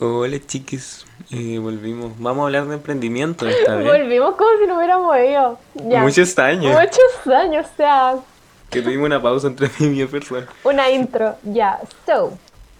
Hola 0.00 0.38
chiquis, 0.46 1.04
Eh, 1.30 1.58
volvimos. 1.58 2.12
Vamos 2.18 2.42
a 2.42 2.46
hablar 2.46 2.66
de 2.66 2.74
emprendimiento 2.74 3.46
esta 3.46 3.76
vez. 3.76 3.86
Volvimos 3.86 4.34
como 4.36 4.50
si 4.58 4.66
no 4.66 4.76
hubiéramos 4.78 5.16
ido. 5.18 5.58
Ya. 5.74 6.00
Muchos 6.02 6.38
años. 6.38 6.72
Muchos 6.72 7.34
años, 7.34 7.66
o 7.72 7.76
sea, 7.76 8.14
Que 8.70 8.80
tuvimos 8.82 9.06
una 9.06 9.20
pausa 9.20 9.46
entre 9.48 9.68
mí 9.78 9.86
y 9.86 9.88
mi 9.90 10.06
persona. 10.06 10.46
una 10.64 10.90
intro. 10.90 11.36
Ya, 11.44 11.78
so. 12.06 12.32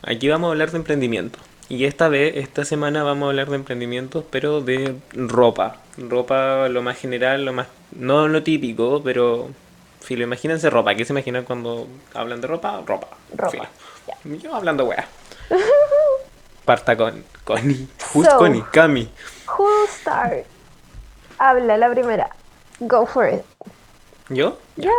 Aquí 0.02 0.28
vamos 0.28 0.48
a 0.48 0.52
hablar 0.52 0.70
de 0.70 0.78
emprendimiento. 0.78 1.38
Y 1.68 1.84
esta 1.84 2.08
vez, 2.08 2.36
esta 2.36 2.64
semana 2.64 3.04
vamos 3.04 3.26
a 3.26 3.30
hablar 3.30 3.48
de 3.50 3.56
emprendimientos, 3.56 4.24
pero 4.30 4.60
de 4.60 4.96
ropa. 5.12 5.76
Ropa 5.98 6.68
lo 6.68 6.82
más 6.82 6.96
general, 6.98 7.44
lo 7.44 7.52
más... 7.52 7.68
No 7.92 8.26
lo 8.28 8.42
típico, 8.42 9.02
pero... 9.04 9.50
Si 10.00 10.16
lo 10.16 10.24
imagínense 10.24 10.70
ropa. 10.70 10.94
¿Qué 10.94 11.04
se 11.04 11.12
imaginan 11.12 11.44
cuando 11.44 11.86
hablan 12.14 12.40
de 12.40 12.46
ropa? 12.48 12.82
Ropa. 12.86 13.08
Ropa, 13.36 13.50
Filo. 13.50 14.38
Yo 14.38 14.54
hablando 14.54 14.86
wea. 14.86 15.06
Parta 16.70 16.96
con 16.96 17.24
Connie. 17.42 17.88
Who's 18.14 18.28
So. 18.28 18.38
Connie? 18.38 18.62
Cami. 18.70 19.08
Who 19.58 19.66
start? 19.88 20.46
Habla 21.36 21.76
la 21.76 21.90
primera. 21.90 22.30
Go 22.78 23.06
for 23.06 23.26
it. 23.28 23.42
¿Yo? 24.28 24.56
Ya. 24.76 24.92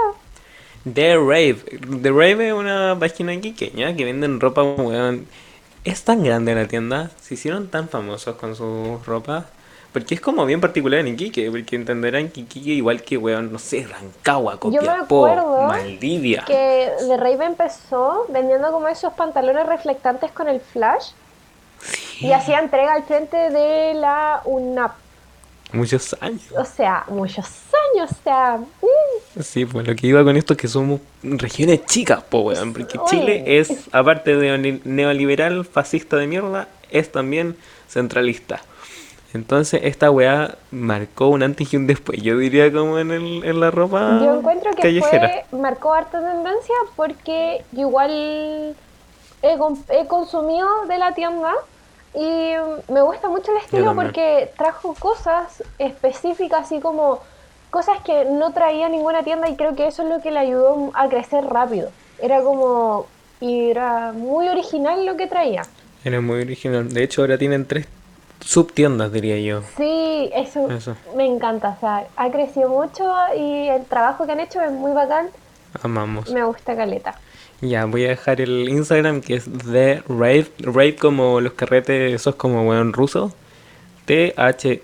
The 0.84 1.16
Rave. 1.16 1.64
The 2.02 2.10
Rave 2.10 2.50
es 2.50 2.54
una 2.54 2.98
página 3.00 3.40
quiqueña 3.40 3.96
que 3.96 4.04
venden 4.04 4.42
ropa, 4.42 4.64
weón. 4.64 5.28
Es 5.86 6.04
tan 6.04 6.26
grande 6.26 6.54
la 6.56 6.68
tienda. 6.68 7.10
Se 7.22 7.36
hicieron 7.36 7.70
tan 7.70 7.88
famosos 7.88 8.36
con 8.36 8.54
su 8.54 9.00
ropa. 9.06 9.46
Porque 9.94 10.16
es 10.16 10.20
como 10.20 10.46
bien 10.46 10.60
particular 10.60 11.00
en 11.00 11.08
Iquique. 11.08 11.50
Porque 11.50 11.78
entenderán 11.78 12.32
que 12.32 12.42
Iquique, 12.42 12.72
igual 12.72 13.02
que, 13.02 13.16
weón, 13.16 13.54
no 13.54 13.60
sé, 13.60 13.88
Rancagua, 13.88 14.60
Copiapó, 14.60 15.26
Maldivia. 15.70 16.44
Que 16.46 16.92
The 17.00 17.16
Rave 17.16 17.46
empezó 17.46 18.26
vendiendo 18.28 18.74
como 18.74 18.90
esos 18.90 19.14
pantalones 19.14 19.66
reflectantes 19.66 20.34
con 20.34 20.50
el 20.50 20.60
flash. 20.60 21.12
Y 22.20 22.32
hacía 22.32 22.60
entrega 22.60 22.94
al 22.94 23.04
frente 23.04 23.36
de 23.38 23.94
la 23.96 24.42
UNAP. 24.46 24.92
Muchos 25.74 26.16
años. 26.20 26.42
O 26.58 26.66
sea, 26.66 27.06
muchos 27.08 27.46
años. 27.96 28.12
O 28.12 28.24
sea, 28.24 28.58
mm, 28.58 29.42
Sí, 29.42 29.66
pues 29.66 29.88
lo 29.88 29.96
que 29.96 30.08
iba 30.08 30.22
con 30.24 30.36
esto 30.36 30.54
es 30.54 30.60
que 30.60 30.68
somos 30.68 31.00
regiones 31.24 31.86
chicas, 31.86 32.22
po, 32.24 32.40
weón. 32.42 32.74
Porque 32.74 32.98
Oye. 32.98 33.10
Chile 33.10 33.44
es, 33.60 33.88
aparte 33.94 34.36
de 34.36 34.58
neoli- 34.58 34.82
neoliberal, 34.84 35.64
fascista 35.66 36.18
de 36.18 36.28
mierda, 36.28 36.68
es 36.90 37.10
también 37.12 37.56
centralista. 37.88 38.62
Entonces 39.34 39.80
esta 39.86 40.12
weá 40.12 40.56
marcó 40.72 41.30
un 41.30 41.42
antes 41.42 41.74
y 41.74 41.78
un 41.78 41.88
después. 41.88 42.22
Yo 42.22 42.38
diría 42.38 42.70
como 42.72 43.00
en, 43.00 43.12
el, 43.12 43.44
en 43.46 43.60
la 43.62 43.72
ropa 43.72 44.20
yo 44.22 44.40
encuentro 44.40 44.72
que 44.72 44.82
callejera. 44.82 45.46
fue, 45.50 45.58
marcó 45.60 45.94
harta 45.94 46.20
tendencia 46.20 46.76
porque 46.98 47.64
igual 47.72 48.76
he, 49.42 49.54
he 49.90 50.08
consumido 50.08 50.68
de 50.90 50.98
la 50.98 51.14
tienda 51.14 51.54
y 52.14 52.54
me 52.92 53.02
gusta 53.02 53.30
mucho 53.30 53.52
el 53.52 53.58
estilo 53.60 53.96
porque 53.96 54.52
trajo 54.58 54.94
cosas 55.00 55.64
específicas, 55.80 56.64
así 56.64 56.80
como 56.80 57.20
cosas 57.70 58.00
que 58.04 58.26
no 58.26 58.52
traía 58.52 58.90
ninguna 58.90 59.24
tienda 59.24 59.50
y 59.50 59.56
creo 59.56 59.76
que 59.76 59.88
eso 59.88 60.04
es 60.04 60.10
lo 60.10 60.22
que 60.22 60.32
le 60.32 60.40
ayudó 60.40 60.92
a 60.94 61.08
crecer 61.08 61.46
rápido. 61.46 61.90
Era 62.22 62.42
como, 62.42 63.08
y 63.40 63.70
era 63.70 64.12
muy 64.12 64.50
original 64.50 65.06
lo 65.06 65.16
que 65.16 65.28
traía. 65.28 65.64
Era 66.04 66.20
muy 66.20 66.42
original. 66.42 66.90
De 66.94 67.04
hecho, 67.04 67.22
ahora 67.22 67.38
tienen 67.38 67.66
tres 67.66 67.88
subtiendas, 68.42 69.12
diría 69.14 69.40
yo. 69.40 69.62
Sí, 69.78 70.30
eso, 70.34 70.70
Eso. 70.70 70.96
me 71.16 71.26
encanta, 71.26 71.76
o 71.78 71.80
sea, 71.80 72.08
ha 72.18 72.32
crecido 72.32 72.70
mucho 72.70 73.10
y 73.38 73.68
el 73.70 73.86
trabajo 73.86 74.26
que 74.26 74.32
han 74.34 74.40
hecho 74.40 74.62
es 74.62 74.72
muy 74.72 74.92
bacán, 74.92 75.30
Amamos. 75.82 76.30
me 76.32 76.44
gusta 76.44 76.76
Caleta. 76.76 77.16
Ya, 77.62 77.86
voy 77.86 78.06
a 78.06 78.10
dejar 78.10 78.42
el 78.42 78.68
Instagram 78.70 79.22
que 79.22 79.36
es 79.36 79.46
The 79.72 80.04
Rave. 80.08 80.52
Rave 80.60 80.96
como 80.96 81.40
los 81.42 81.54
carretes, 81.54 82.14
esos 82.14 82.36
como 82.36 82.68
weón 82.68 82.92
ruso. 82.92 83.32
T-H-E-R-A-V-E 84.06 84.84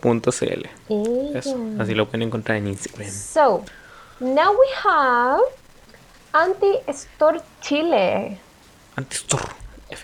punto 0.00 0.30
C-L. 0.30 0.70
Eso, 1.34 1.58
así 1.80 1.94
lo 1.94 2.06
pueden 2.06 2.22
encontrar 2.28 2.58
en 2.58 2.68
Instagram. 2.68 3.10
So, 3.10 3.64
now 4.20 4.52
we 4.52 4.66
have 4.84 5.42
Anti-Store 6.32 7.40
Chile. 7.60 8.38
Antes 8.94 9.24
zorro. 9.28 9.54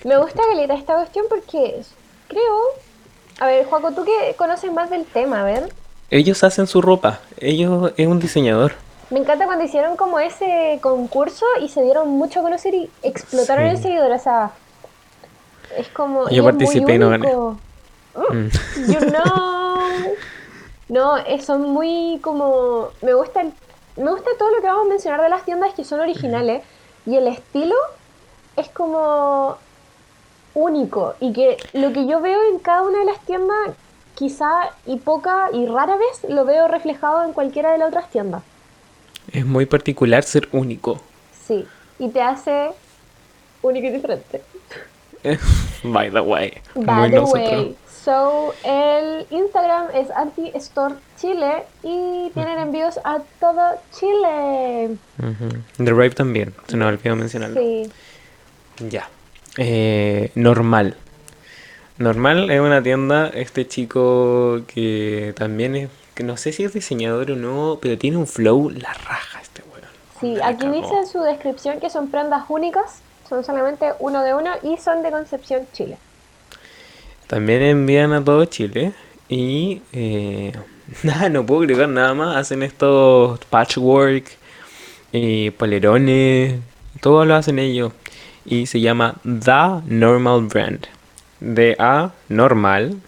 Me 0.04 0.16
gusta 0.18 0.42
Caleta 0.50 0.74
esta 0.74 0.96
cuestión 0.96 1.26
porque 1.28 1.82
creo... 2.28 2.58
A 3.38 3.46
ver, 3.46 3.64
Juaco, 3.66 3.92
tú 3.92 4.04
que 4.04 4.34
conoces 4.36 4.72
más 4.72 4.90
del 4.90 5.04
tema, 5.04 5.42
a 5.42 5.44
ver. 5.44 5.72
Ellos 6.10 6.42
hacen 6.44 6.66
su 6.66 6.82
ropa. 6.82 7.20
Ellos 7.38 7.92
es 7.96 8.06
un 8.06 8.18
diseñador. 8.20 8.74
Me 9.10 9.18
encanta 9.20 9.46
cuando 9.46 9.64
hicieron 9.64 9.96
como 9.96 10.18
ese 10.18 10.78
concurso 10.82 11.44
y 11.60 11.68
se 11.68 11.82
dieron 11.82 12.08
mucho 12.08 12.40
a 12.40 12.42
conocer 12.42 12.74
y 12.74 12.90
explotaron 13.02 13.64
Sí. 13.64 13.70
el 13.76 13.82
seguidor, 13.82 14.12
o 14.12 14.18
sea... 14.18 14.50
Es 15.76 15.88
como... 15.88 16.28
Yo 16.30 16.44
participé 16.44 16.94
y 16.94 16.98
no 16.98 17.10
gané. 17.10 17.26
único. 17.34 17.58
Mm. 18.30 18.92
You 18.92 19.00
know. 19.10 20.14
No, 20.88 21.16
eh, 21.16 21.40
son 21.40 21.62
muy 21.62 22.20
como. 22.22 22.90
Me 23.02 23.12
gusta, 23.14 23.40
el- 23.40 23.52
me 23.96 24.10
gusta 24.10 24.30
todo 24.38 24.50
lo 24.54 24.60
que 24.60 24.66
vamos 24.68 24.86
a 24.86 24.88
mencionar 24.90 25.20
de 25.22 25.28
las 25.30 25.44
tiendas 25.44 25.74
que 25.74 25.84
son 25.84 25.98
originales. 26.00 26.62
Y 27.06 27.16
el 27.16 27.26
estilo 27.26 27.74
es 28.56 28.68
como 28.68 29.56
único. 30.54 31.14
Y 31.20 31.32
que 31.32 31.56
lo 31.72 31.92
que 31.92 32.06
yo 32.06 32.20
veo 32.20 32.38
en 32.52 32.58
cada 32.60 32.82
una 32.82 32.98
de 33.00 33.06
las 33.06 33.18
tiendas, 33.20 33.56
quizá 34.14 34.70
y 34.86 34.96
poca 34.98 35.48
y 35.52 35.66
rara 35.66 35.96
vez 35.96 36.24
lo 36.30 36.44
veo 36.44 36.68
reflejado 36.68 37.24
en 37.24 37.32
cualquiera 37.32 37.72
de 37.72 37.78
las 37.78 37.88
otras 37.88 38.08
tiendas. 38.10 38.42
Es 39.32 39.44
muy 39.44 39.66
particular 39.66 40.22
ser 40.22 40.48
único. 40.52 41.00
Sí. 41.46 41.64
Y 41.98 42.08
te 42.10 42.20
hace 42.20 42.70
único 43.62 43.86
y 43.86 43.90
diferente. 43.90 44.42
By 45.84 46.10
the 46.10 46.20
way. 46.20 46.52
By 46.74 47.10
the 47.10 47.16
nosotros. 47.16 47.50
way. 47.52 47.76
So, 48.04 48.54
el 48.64 49.26
Instagram 49.30 49.86
es 49.94 50.10
Anti-Store 50.10 50.96
Chile 51.18 51.62
y 51.82 52.30
tienen 52.34 52.58
envíos 52.58 53.00
a 53.02 53.20
todo 53.40 53.80
Chile. 53.92 54.96
The 55.78 55.90
Rave 55.90 56.10
también. 56.10 56.52
Se 56.66 56.76
nos 56.76 56.88
olvidó 56.88 57.16
mencionarlo. 57.16 57.58
Sí. 57.58 57.90
Ya. 58.90 59.08
Eh, 59.56 60.30
normal. 60.34 60.96
Normal 61.96 62.50
es 62.50 62.60
una 62.60 62.82
tienda, 62.82 63.28
este 63.28 63.66
chico 63.66 64.60
que 64.66 65.32
también 65.36 65.76
es, 65.76 65.88
no 66.22 66.36
sé 66.36 66.52
si 66.52 66.64
es 66.64 66.72
diseñador 66.72 67.32
o 67.32 67.36
no, 67.36 67.78
pero 67.80 67.98
tiene 67.98 68.16
un 68.16 68.26
flow 68.26 68.70
la 68.70 68.92
raja 68.92 69.40
este 69.40 69.62
weón. 69.62 69.88
Sí, 70.20 70.40
aquí 70.42 70.68
dice 70.68 70.94
en 70.94 71.06
su 71.06 71.20
descripción 71.20 71.80
que 71.80 71.90
son 71.90 72.08
prendas 72.08 72.44
únicas 72.48 73.02
son 73.28 73.44
solamente 73.44 73.92
uno 74.00 74.22
de 74.22 74.34
uno 74.34 74.50
y 74.62 74.76
son 74.76 75.02
de 75.02 75.10
Concepción, 75.10 75.66
Chile. 75.72 75.96
También 77.26 77.62
envían 77.62 78.12
a 78.12 78.22
todo 78.22 78.44
Chile 78.44 78.92
y 79.28 79.82
eh, 79.92 80.52
nada, 81.02 81.28
no 81.28 81.44
puedo 81.44 81.62
agregar 81.62 81.88
nada 81.88 82.14
más. 82.14 82.36
Hacen 82.36 82.62
estos 82.62 83.40
patchwork, 83.46 84.26
eh, 85.12 85.52
polerones, 85.56 86.60
todo 87.00 87.24
lo 87.24 87.34
hacen 87.34 87.58
ellos. 87.58 87.92
Y 88.44 88.66
se 88.66 88.80
llama 88.80 89.14
The 89.24 89.82
Normal 89.86 90.42
Brand. 90.42 90.86
D-A 91.40 92.12
Normal, 92.28 93.00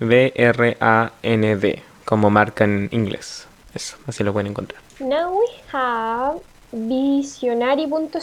B-R-A-N-D, 0.00 1.82
como 2.08 2.30
marca 2.30 2.64
en 2.64 2.88
inglés. 2.90 3.46
Eso, 3.74 3.98
así 4.06 4.24
lo 4.24 4.32
pueden 4.32 4.46
encontrar. 4.46 4.80
Now 4.98 5.30
we 5.38 5.44
have 5.72 6.40
Visionary.cl, 6.72 8.18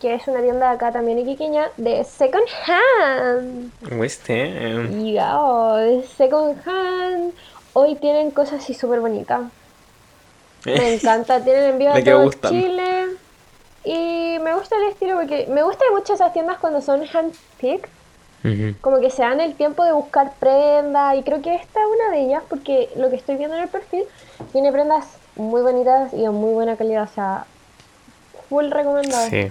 que 0.00 0.14
es 0.14 0.26
una 0.26 0.40
tienda 0.42 0.70
de 0.70 0.74
acá 0.74 0.90
también 0.90 1.20
iquiqueña 1.20 1.70
de 1.76 2.02
second 2.02 2.48
hand. 2.66 3.70
¿Viste? 4.00 5.12
Yo, 5.14 6.02
second 6.16 6.66
hand. 6.66 7.32
Hoy 7.74 7.94
tienen 7.94 8.32
cosas 8.32 8.60
así 8.60 8.74
súper 8.74 8.98
bonitas. 8.98 9.42
Me 10.64 10.94
encanta, 10.94 11.44
tienen 11.44 11.70
envío 11.70 11.92
a 11.92 12.02
todo 12.02 12.24
gustan. 12.24 12.50
Chile. 12.50 13.06
Y 13.84 14.38
me 14.40 14.52
gusta 14.54 14.74
el 14.76 14.88
estilo 14.88 15.14
porque 15.14 15.46
me 15.48 15.62
gustan 15.62 15.92
mucho 15.92 16.14
esas 16.14 16.32
tiendas 16.32 16.58
cuando 16.58 16.80
son 16.80 17.04
handpicked. 17.06 17.88
Como 18.80 19.00
que 19.00 19.10
se 19.10 19.22
dan 19.22 19.40
el 19.40 19.54
tiempo 19.54 19.84
de 19.84 19.92
buscar 19.92 20.32
prendas. 20.38 21.16
Y 21.16 21.22
creo 21.22 21.40
que 21.42 21.54
esta 21.54 21.80
es 21.80 21.86
una 21.86 22.16
de 22.16 22.24
ellas 22.24 22.42
porque 22.48 22.90
lo 22.96 23.10
que 23.10 23.16
estoy 23.16 23.36
viendo 23.36 23.56
en 23.56 23.62
el 23.62 23.68
perfil 23.68 24.02
tiene 24.52 24.72
prendas 24.72 25.06
muy 25.36 25.62
bonitas 25.62 26.12
y 26.12 26.24
en 26.24 26.34
muy 26.34 26.52
buena 26.52 26.76
calidad. 26.76 27.04
O 27.04 27.14
sea, 27.14 27.46
full 28.48 28.70
recomendado. 28.70 29.28
Sí. 29.28 29.50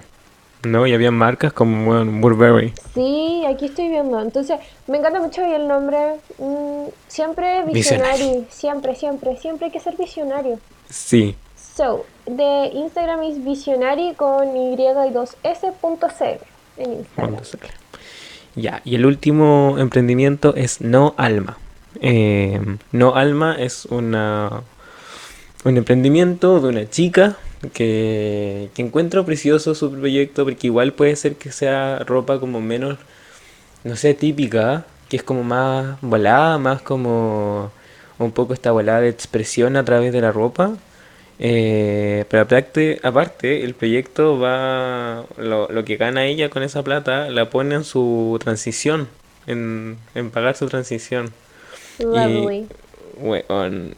No, 0.64 0.86
y 0.86 0.94
había 0.94 1.10
marcas 1.10 1.52
como 1.52 1.86
bueno, 1.86 2.20
Burberry. 2.20 2.72
Sí, 2.94 3.44
aquí 3.48 3.66
estoy 3.66 3.88
viendo. 3.88 4.20
Entonces, 4.20 4.60
me 4.86 4.98
encanta 4.98 5.20
mucho 5.20 5.42
el 5.42 5.66
nombre. 5.66 6.20
mm, 6.38 6.84
siempre 7.08 7.64
visionario. 7.64 7.72
Visionario. 7.72 8.44
Siempre, 8.50 8.94
siempre, 8.94 9.36
siempre 9.38 9.66
hay 9.66 9.72
que 9.72 9.80
ser 9.80 9.96
visionario. 9.96 10.60
Sí. 10.88 11.34
So, 11.74 12.04
de 12.26 12.70
Instagram 12.74 13.22
es 13.22 13.42
visionary 13.42 14.14
con 14.14 14.56
y 14.56 14.74
y 14.74 15.10
dos 15.10 15.36
s 15.42 15.72
punto 15.80 16.08
c 16.10 16.38
en 16.76 16.92
Instagram. 16.92 17.36
Ya, 18.54 18.82
y 18.84 18.94
el 18.94 19.06
último 19.06 19.76
emprendimiento 19.78 20.54
es 20.54 20.80
No 20.80 21.14
Alma. 21.16 21.58
Eh, 22.00 22.60
no 22.90 23.14
Alma 23.14 23.56
es 23.58 23.86
una, 23.86 24.62
un 25.64 25.76
emprendimiento 25.76 26.60
de 26.60 26.68
una 26.68 26.90
chica 26.90 27.36
que, 27.72 28.70
que 28.74 28.82
encuentro 28.82 29.24
precioso 29.24 29.74
su 29.74 29.90
proyecto 29.92 30.44
porque 30.44 30.66
igual 30.66 30.92
puede 30.92 31.16
ser 31.16 31.36
que 31.36 31.52
sea 31.52 32.00
ropa 32.00 32.40
como 32.40 32.60
menos, 32.60 32.98
no 33.84 33.96
sé, 33.96 34.14
típica, 34.14 34.84
que 35.08 35.16
es 35.16 35.22
como 35.22 35.44
más 35.44 36.00
volada, 36.00 36.58
más 36.58 36.82
como 36.82 37.70
un 38.18 38.32
poco 38.32 38.54
esta 38.54 38.72
volada 38.72 39.00
de 39.00 39.08
expresión 39.08 39.76
a 39.76 39.84
través 39.84 40.12
de 40.12 40.20
la 40.20 40.32
ropa. 40.32 40.72
Eh, 41.38 42.24
pero 42.28 42.44
aparte, 42.44 43.00
aparte, 43.02 43.64
el 43.64 43.74
proyecto 43.74 44.38
va, 44.38 45.24
lo, 45.36 45.68
lo 45.68 45.84
que 45.84 45.96
gana 45.96 46.26
ella 46.26 46.50
con 46.50 46.62
esa 46.62 46.82
plata, 46.82 47.30
la 47.30 47.50
pone 47.50 47.74
en 47.74 47.84
su 47.84 48.38
transición, 48.40 49.08
en, 49.46 49.98
en 50.14 50.30
pagar 50.30 50.56
su 50.56 50.68
transición. 50.68 51.32
Lovely. 51.98 52.66
Weón, 53.16 53.94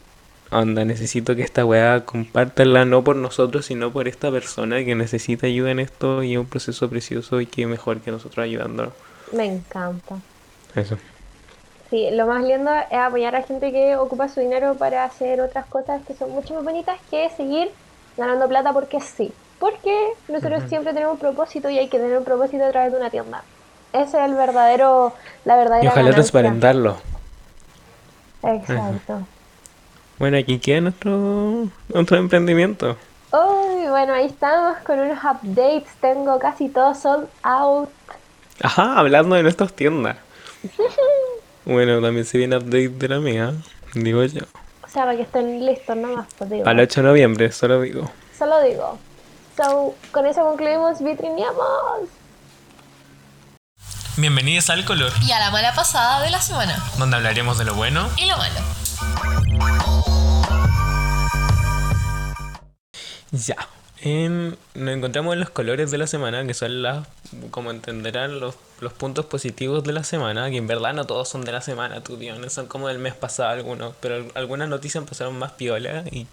onda, 0.51 0.85
necesito 0.85 1.35
que 1.35 1.41
esta 1.43 1.65
weá 1.65 2.05
compártanla 2.05 2.85
no 2.85 3.03
por 3.03 3.15
nosotros, 3.15 3.65
sino 3.65 3.91
por 3.91 4.07
esta 4.07 4.31
persona 4.31 4.83
que 4.83 4.95
necesita 4.95 5.47
ayuda 5.47 5.71
en 5.71 5.79
esto 5.79 6.23
y 6.23 6.33
es 6.33 6.39
un 6.39 6.45
proceso 6.45 6.89
precioso 6.89 7.41
y 7.41 7.45
que 7.45 7.65
mejor 7.67 7.99
que 8.01 8.11
nosotros 8.11 8.43
ayudando. 8.43 8.93
Me 9.31 9.45
encanta. 9.45 10.17
Eso. 10.75 10.97
Sí, 11.95 12.09
lo 12.11 12.27
más 12.27 12.43
lindo 12.43 12.69
es 12.91 12.99
apoyar 12.99 13.37
a 13.37 13.43
gente 13.43 13.71
que 13.71 13.95
ocupa 13.95 14.27
su 14.27 14.41
dinero 14.41 14.75
para 14.75 15.05
hacer 15.05 15.39
otras 15.39 15.65
cosas 15.67 16.01
que 16.05 16.13
son 16.13 16.29
mucho 16.31 16.53
más 16.53 16.65
bonitas 16.65 16.99
que 17.09 17.29
seguir 17.29 17.71
ganando 18.17 18.49
plata 18.49 18.73
porque 18.73 18.99
sí. 18.99 19.31
Porque 19.59 20.09
nosotros 20.27 20.63
siempre 20.67 20.93
tenemos 20.93 21.13
un 21.13 21.19
propósito 21.19 21.69
y 21.69 21.79
hay 21.79 21.87
que 21.87 21.97
tener 21.97 22.17
un 22.17 22.25
propósito 22.25 22.65
a 22.65 22.71
través 22.71 22.91
de 22.91 22.97
una 22.97 23.09
tienda. 23.09 23.45
Ese 23.93 24.17
es 24.17 24.25
el 24.29 24.33
verdadero, 24.33 25.13
la 25.45 25.55
verdadera 25.55 25.85
Y 25.85 25.87
ojalá 25.87 26.09
ganancia. 26.09 26.15
transparentarlo. 26.15 26.97
Exacto. 28.43 29.21
Bueno, 30.19 30.37
aquí 30.37 30.59
queda 30.59 30.81
nuestro, 30.81 31.69
nuestro 31.93 32.17
emprendimiento. 32.17 32.97
Uy, 33.31 33.87
bueno, 33.87 34.15
ahí 34.15 34.25
estamos 34.25 34.79
con 34.79 34.99
unos 34.99 35.19
updates. 35.23 35.87
Tengo 36.01 36.39
casi 36.39 36.67
todo 36.67 36.93
sold 36.93 37.29
out. 37.41 37.89
Ajá, 38.61 38.99
hablando 38.99 39.37
de 39.37 39.43
nuestras 39.43 39.71
tiendas. 39.71 40.17
Bueno, 41.65 42.01
también 42.01 42.25
se 42.25 42.37
viene 42.37 42.57
update 42.57 42.89
de 42.89 43.07
la 43.07 43.19
mía, 43.19 43.53
digo 43.93 44.23
yo. 44.23 44.41
O 44.83 44.87
sea, 44.87 45.03
para 45.05 45.15
que 45.15 45.23
estén 45.23 45.65
listos 45.65 45.95
nomás, 45.97 46.27
pues 46.37 46.49
digo. 46.49 46.67
Al 46.67 46.79
8 46.79 47.01
de 47.01 47.07
noviembre, 47.07 47.51
solo 47.51 47.81
digo. 47.81 48.09
Solo 48.37 48.61
digo. 48.61 48.99
So, 49.57 49.95
con 50.11 50.25
eso 50.27 50.41
concluimos 50.43 51.01
Vitrineamos. 51.01 52.09
Bienvenidos 54.17 54.69
al 54.69 54.85
color, 54.85 55.11
Y 55.27 55.31
a 55.31 55.39
la 55.39 55.51
mala 55.51 55.73
pasada 55.73 56.21
de 56.23 56.29
la 56.29 56.39
semana. 56.39 56.81
donde 56.97 57.17
hablaremos 57.17 57.57
de 57.57 57.65
lo 57.65 57.73
bueno 57.75 58.09
Y 58.17 58.25
lo 58.27 58.37
malo. 58.37 58.59
Ya. 63.31 63.55
En- 64.01 64.57
nos 64.75 64.93
encontramos 64.95 65.33
en 65.33 65.39
los 65.39 65.49
colores 65.49 65.89
de 65.89 65.97
la 65.97 66.05
semana, 66.07 66.45
que 66.45 66.53
son 66.53 66.81
las, 66.83 67.07
como 67.49 67.71
entenderán, 67.71 68.39
los, 68.39 68.55
los 68.81 68.91
puntos 68.93 69.25
positivos 69.25 69.83
de 69.83 69.93
la 69.93 70.03
semana, 70.03 70.49
que 70.49 70.57
en 70.57 70.67
verdad 70.67 70.93
no 70.93 71.05
todos 71.05 71.29
son 71.29 71.45
de 71.45 71.51
la 71.51 71.61
semana, 71.61 72.01
no 72.37 72.49
son 72.49 72.67
como 72.67 72.87
del 72.89 72.99
mes 72.99 73.13
pasado 73.13 73.49
algunos, 73.49 73.95
pero 74.01 74.15
al- 74.15 74.31
algunas 74.35 74.67
noticias 74.67 75.03
pasaron 75.05 75.37
más 75.39 75.53
piola 75.53 76.03
y, 76.11 76.27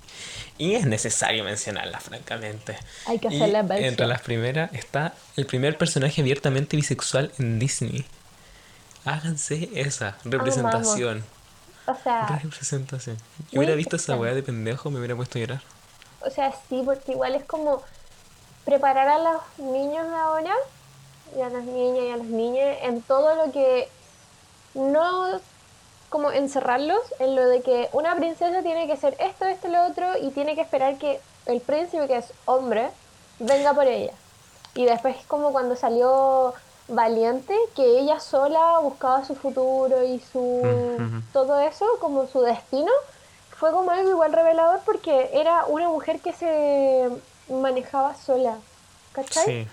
y 0.59 0.74
es 0.74 0.85
necesario 0.87 1.44
mencionarlas, 1.44 2.02
francamente. 2.02 2.76
Hay 3.07 3.18
que 3.18 3.28
hacerle 3.28 3.62
mención. 3.62 3.88
entre 3.88 4.07
las 4.07 4.22
primeras 4.22 4.72
está 4.74 5.14
el 5.37 5.46
primer 5.46 5.78
personaje 5.78 6.20
abiertamente 6.20 6.76
bisexual 6.76 7.31
en 7.38 7.59
Disney. 7.59 8.05
Háganse 9.05 9.68
esa 9.74 10.16
representación. 10.24 11.24
O 11.87 11.94
sea, 12.02 12.38
Representación. 12.42 13.16
Yo 13.50 13.59
hubiera 13.59 13.74
visto 13.74 13.96
esa 13.96 14.14
weá 14.16 14.35
de 14.35 14.42
pendejo, 14.42 14.90
me 14.90 14.98
hubiera 14.98 15.16
puesto 15.16 15.38
a 15.38 15.40
llorar. 15.40 15.62
o 16.20 16.31
sea, 16.31 16.52
sí, 16.68 16.83
porque 16.85 17.12
igual 17.12 17.35
es 17.35 17.44
como 17.44 17.83
preparar 18.64 19.09
a 19.09 19.18
los 19.18 19.42
niños 19.59 20.07
ahora 20.14 20.55
y 21.37 21.40
a 21.40 21.49
las 21.49 21.64
niñas 21.64 22.05
y 22.05 22.11
a 22.11 22.16
los 22.16 22.27
niños 22.27 22.77
en 22.83 23.03
todo 23.03 23.35
lo 23.35 23.53
que 23.53 23.88
no 24.75 25.40
como 26.09 26.31
encerrarlos 26.31 27.01
en 27.18 27.35
lo 27.35 27.49
de 27.49 27.62
que 27.62 27.88
una 27.92 28.14
princesa 28.16 28.62
tiene 28.62 28.87
que 28.87 28.97
ser 28.99 29.16
esto, 29.18 29.47
esto, 29.47 29.68
lo 29.68 29.87
otro 29.87 30.18
y 30.18 30.31
tiene 30.31 30.55
que 30.55 30.61
esperar 30.61 30.99
que 30.99 31.21
el 31.47 31.61
príncipe 31.61 32.07
que 32.07 32.18
es 32.18 32.33
hombre 32.45 32.90
venga 33.38 33.73
por 33.73 33.87
ella. 33.87 34.12
Y 34.75 34.85
después 34.85 35.16
como 35.27 35.53
cuando 35.53 35.75
salió 35.75 36.55
Valiente, 36.88 37.57
que 37.75 38.01
ella 38.01 38.21
sola 38.21 38.79
buscaba 38.81 39.25
su 39.25 39.35
futuro 39.35 40.03
y 40.03 40.21
su 40.21 40.62
todo 41.33 41.61
eso, 41.61 41.87
como 42.01 42.27
su 42.27 42.42
destino, 42.42 42.92
fue 43.57 43.71
como 43.71 43.90
algo 43.90 44.11
igual 44.11 44.33
revelador 44.33 44.81
porque 44.85 45.31
era 45.33 45.64
una 45.66 45.88
mujer 45.88 46.21
que 46.21 46.33
se 46.33 47.09
manejaba 47.49 48.14
sola. 48.16 48.59
¿Cachai? 49.12 49.45
Sí. 49.45 49.68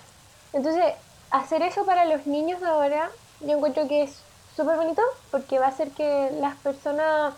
Entonces, 0.52 0.94
hacer 1.30 1.62
eso 1.62 1.84
para 1.84 2.04
los 2.04 2.26
niños 2.26 2.60
de 2.60 2.66
ahora, 2.66 3.10
yo 3.40 3.56
encuentro 3.56 3.86
que 3.88 4.02
es 4.04 4.16
súper 4.56 4.76
bonito 4.76 5.02
porque 5.30 5.58
va 5.58 5.66
a 5.66 5.70
hacer 5.70 5.90
que 5.90 6.30
las 6.40 6.56
personas 6.56 7.34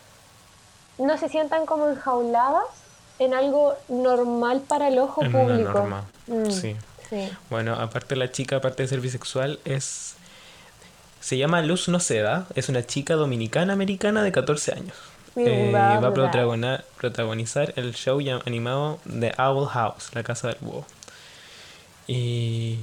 no 0.99 1.17
se 1.19 1.29
sientan 1.29 1.67
como 1.67 1.89
enjauladas 1.89 2.65
en 3.19 3.35
algo 3.35 3.75
normal 3.89 4.63
para 4.67 4.89
el 4.89 4.99
ojo 4.99 5.23
En 5.23 5.35
una 5.35 5.45
público. 5.47 5.73
norma, 5.73 6.05
Mm, 6.27 6.51
sí. 6.51 6.77
sí. 7.11 7.31
Bueno, 7.51 7.75
aparte 7.75 8.17
la 8.17 8.31
chica, 8.33 8.57
aparte 8.57 8.83
de 8.83 8.89
ser 8.89 9.01
bisexual, 9.01 9.59
es... 9.65 10.15
Se 11.21 11.37
llama 11.39 11.61
Luz 11.63 11.89
Noceda, 11.89 12.47
es 12.57 12.69
una 12.69 12.85
chica 12.85 13.15
dominicana-americana 13.15 14.23
de 14.25 14.33
14 14.33 14.73
años. 14.73 14.97
Eh, 15.37 15.71
va 15.73 15.95
a 15.99 16.13
protagona- 16.13 16.85
protagonizar 16.99 17.73
el 17.77 17.95
show 17.95 18.21
ya- 18.21 18.41
animado 18.45 18.99
The 19.09 19.33
Owl 19.39 19.69
House, 19.69 20.11
la 20.15 20.25
casa 20.25 20.49
del 20.49 20.57
búho. 20.61 20.85
Y, 22.09 22.79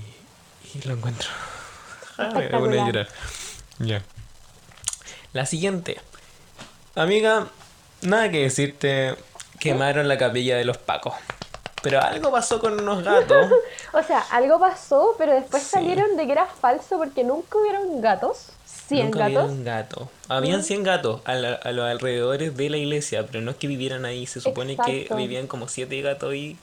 y 0.75 0.87
lo 0.87 0.93
encuentro. 0.95 1.29
Me 2.17 2.25
una 2.25 2.33
Espectacular. 2.39 2.85
llorar. 2.87 3.07
Ya. 3.79 4.01
La 5.33 5.45
siguiente. 5.45 5.99
Amiga, 6.95 7.47
nada 8.01 8.29
que 8.29 8.41
decirte. 8.43 9.15
Quemaron 9.59 10.07
la 10.07 10.17
capilla 10.17 10.55
de 10.57 10.65
los 10.65 10.77
Pacos. 10.77 11.13
Pero 11.81 12.01
algo 12.01 12.31
pasó 12.31 12.59
con 12.59 12.79
unos 12.79 13.03
gatos. 13.03 13.51
O 13.91 14.03
sea, 14.03 14.19
algo 14.31 14.59
pasó, 14.59 15.15
pero 15.17 15.33
después 15.33 15.63
Sí. 15.63 15.69
salieron 15.71 16.15
de 16.15 16.27
que 16.27 16.31
era 16.33 16.45
falso 16.45 16.97
porque 16.99 17.23
nunca 17.23 17.57
hubieron 17.57 18.01
gatos. 18.01 18.49
100 18.87 19.05
Nunca 19.05 19.19
gatos. 19.29 19.31
vieron 19.47 19.63
gato. 19.63 20.11
Habían 20.27 20.63
100 20.63 20.83
gatos 20.83 21.21
a, 21.25 21.33
la- 21.33 21.55
a 21.55 21.71
los 21.71 21.85
alrededores 21.89 22.55
de 22.55 22.69
la 22.69 22.77
iglesia, 22.77 23.25
pero 23.25 23.41
no 23.41 23.49
es 23.51 23.57
que 23.57 23.65
vivieran 23.67 24.05
ahí. 24.05 24.27
Se 24.27 24.41
supone 24.41 24.77
que 24.77 25.07
vivían 25.15 25.47
como 25.47 25.67
7 25.67 25.99
gatos 26.01 26.35
y 26.35 26.55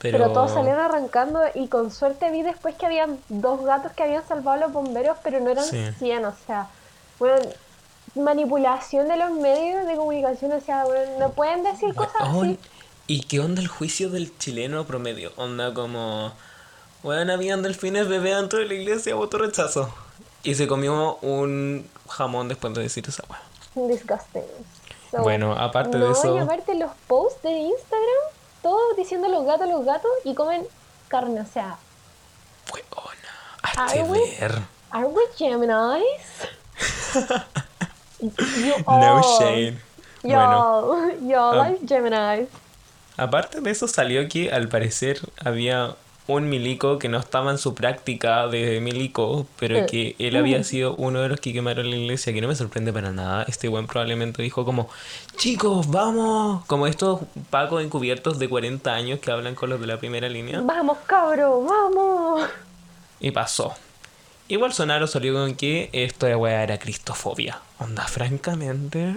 Pero, 0.00 0.18
Pero... 0.18 0.32
todos 0.32 0.52
salieron 0.52 0.80
arrancando 0.80 1.40
y 1.54 1.68
con 1.68 1.90
suerte 1.90 2.30
vi 2.30 2.42
después 2.42 2.74
que 2.76 2.86
habían 2.86 3.18
dos 3.28 3.64
gatos 3.64 3.92
que 3.92 4.02
habían 4.02 4.26
salvado 4.28 4.50
a 4.62 4.66
los 4.66 4.72
bomberos, 4.72 5.16
pero 5.22 5.40
no 5.40 5.50
eran 5.50 5.64
Sí. 5.64 5.82
100, 5.98 6.24
o 6.26 6.34
sea, 6.46 6.68
bueno, 7.18 7.36
manipulación 8.14 9.08
de 9.08 9.16
los 9.16 9.30
medios 9.32 9.86
de 9.86 9.96
comunicación, 9.96 10.52
o 10.52 10.60
sea, 10.60 10.84
bueno, 10.84 11.18
no 11.18 11.30
pueden 11.30 11.62
decir 11.62 11.94
cosas 11.94 12.14
Oh, 12.32 12.42
así. 12.42 12.58
¿Y 13.06 13.22
qué 13.22 13.40
onda 13.40 13.60
el 13.60 13.68
juicio 13.68 14.10
del 14.10 14.36
chileno 14.38 14.84
promedio? 14.84 15.32
Onda 15.36 15.72
como... 15.74 16.32
Bueno, 17.02 17.32
habían 17.34 17.62
delfines 17.62 18.08
bebé 18.08 18.34
dentro 18.34 18.58
de 18.58 18.64
la 18.66 18.74
iglesia, 18.74 19.14
votó 19.14 19.38
rechazo. 19.38 19.94
Y 20.42 20.54
se 20.56 20.66
comió 20.66 21.16
un 21.22 21.88
jamón 22.08 22.48
después 22.48 22.74
de 22.74 22.82
decir 22.82 23.04
esa 23.08 23.22
weá. 23.28 23.40
Disgusting. 23.88 24.42
So, 25.12 25.22
Bueno, 25.22 25.52
aparte 25.52 25.98
no, 25.98 26.06
de 26.06 26.12
eso- 26.12 26.34
y 26.34 26.38
aparte 26.38 26.74
los 26.74 26.90
posts 27.06 27.42
de 27.42 27.50
Instagram, 27.52 28.22
todos 28.66 28.96
diciendo 28.96 29.28
los 29.28 29.46
gatos, 29.46 29.68
los 29.68 29.84
gatos, 29.84 30.10
y 30.24 30.34
comen 30.34 30.66
carne, 31.06 31.40
o 31.40 31.46
sea, 31.46 31.78
Weona, 32.72 33.32
hazte 33.62 34.00
Ay, 34.00 34.06
güey. 34.08 34.40
ver. 34.40 34.58
¿are 34.90 35.06
we 35.06 35.22
Geminis? 35.38 36.02
you 38.20 38.74
No 38.88 39.18
all, 39.18 39.38
shade. 39.38 39.78
Bueno, 40.24 41.14
Y'all, 41.20 41.20
y'all 41.28 41.58
um, 41.60 41.64
are 41.66 41.78
Geminis. 41.86 42.48
aparte 43.16 43.60
de 43.60 43.70
eso 43.70 43.86
salió 43.86 44.28
que 44.28 44.50
al 44.50 44.66
parecer 44.68 45.20
había 45.44 45.94
un 46.28 46.48
milico 46.48 46.98
que 46.98 47.08
no 47.08 47.18
estaba 47.18 47.50
en 47.50 47.58
su 47.58 47.74
práctica 47.74 48.48
de 48.48 48.80
milico, 48.80 49.46
pero 49.58 49.86
que 49.86 50.16
él 50.18 50.36
había 50.36 50.62
sido 50.64 50.94
uno 50.96 51.20
de 51.20 51.28
los 51.28 51.40
que 51.40 51.52
quemaron 51.52 51.88
la 51.88 51.96
iglesia, 51.96 52.32
que 52.32 52.40
no 52.40 52.48
me 52.48 52.56
sorprende 52.56 52.92
para 52.92 53.12
nada. 53.12 53.44
Este 53.48 53.68
buen 53.68 53.86
probablemente 53.86 54.42
dijo 54.42 54.64
como, 54.64 54.88
chicos, 55.36 55.88
vamos, 55.88 56.64
como 56.66 56.86
estos 56.86 57.20
pacos 57.50 57.82
encubiertos 57.82 58.38
de 58.38 58.48
40 58.48 58.92
años 58.92 59.20
que 59.20 59.30
hablan 59.30 59.54
con 59.54 59.70
los 59.70 59.80
de 59.80 59.86
la 59.86 59.98
primera 59.98 60.28
línea. 60.28 60.60
Vamos, 60.62 60.98
cabro, 61.06 61.62
vamos. 61.62 62.48
Y 63.20 63.30
pasó. 63.30 63.74
Y 64.48 64.56
Bolsonaro 64.56 65.06
salió 65.06 65.34
con 65.34 65.54
que 65.54 65.90
esto 65.92 66.26
de 66.26 66.36
weá 66.36 66.62
era 66.62 66.78
cristofobia. 66.78 67.60
Onda, 67.78 68.04
francamente, 68.04 69.16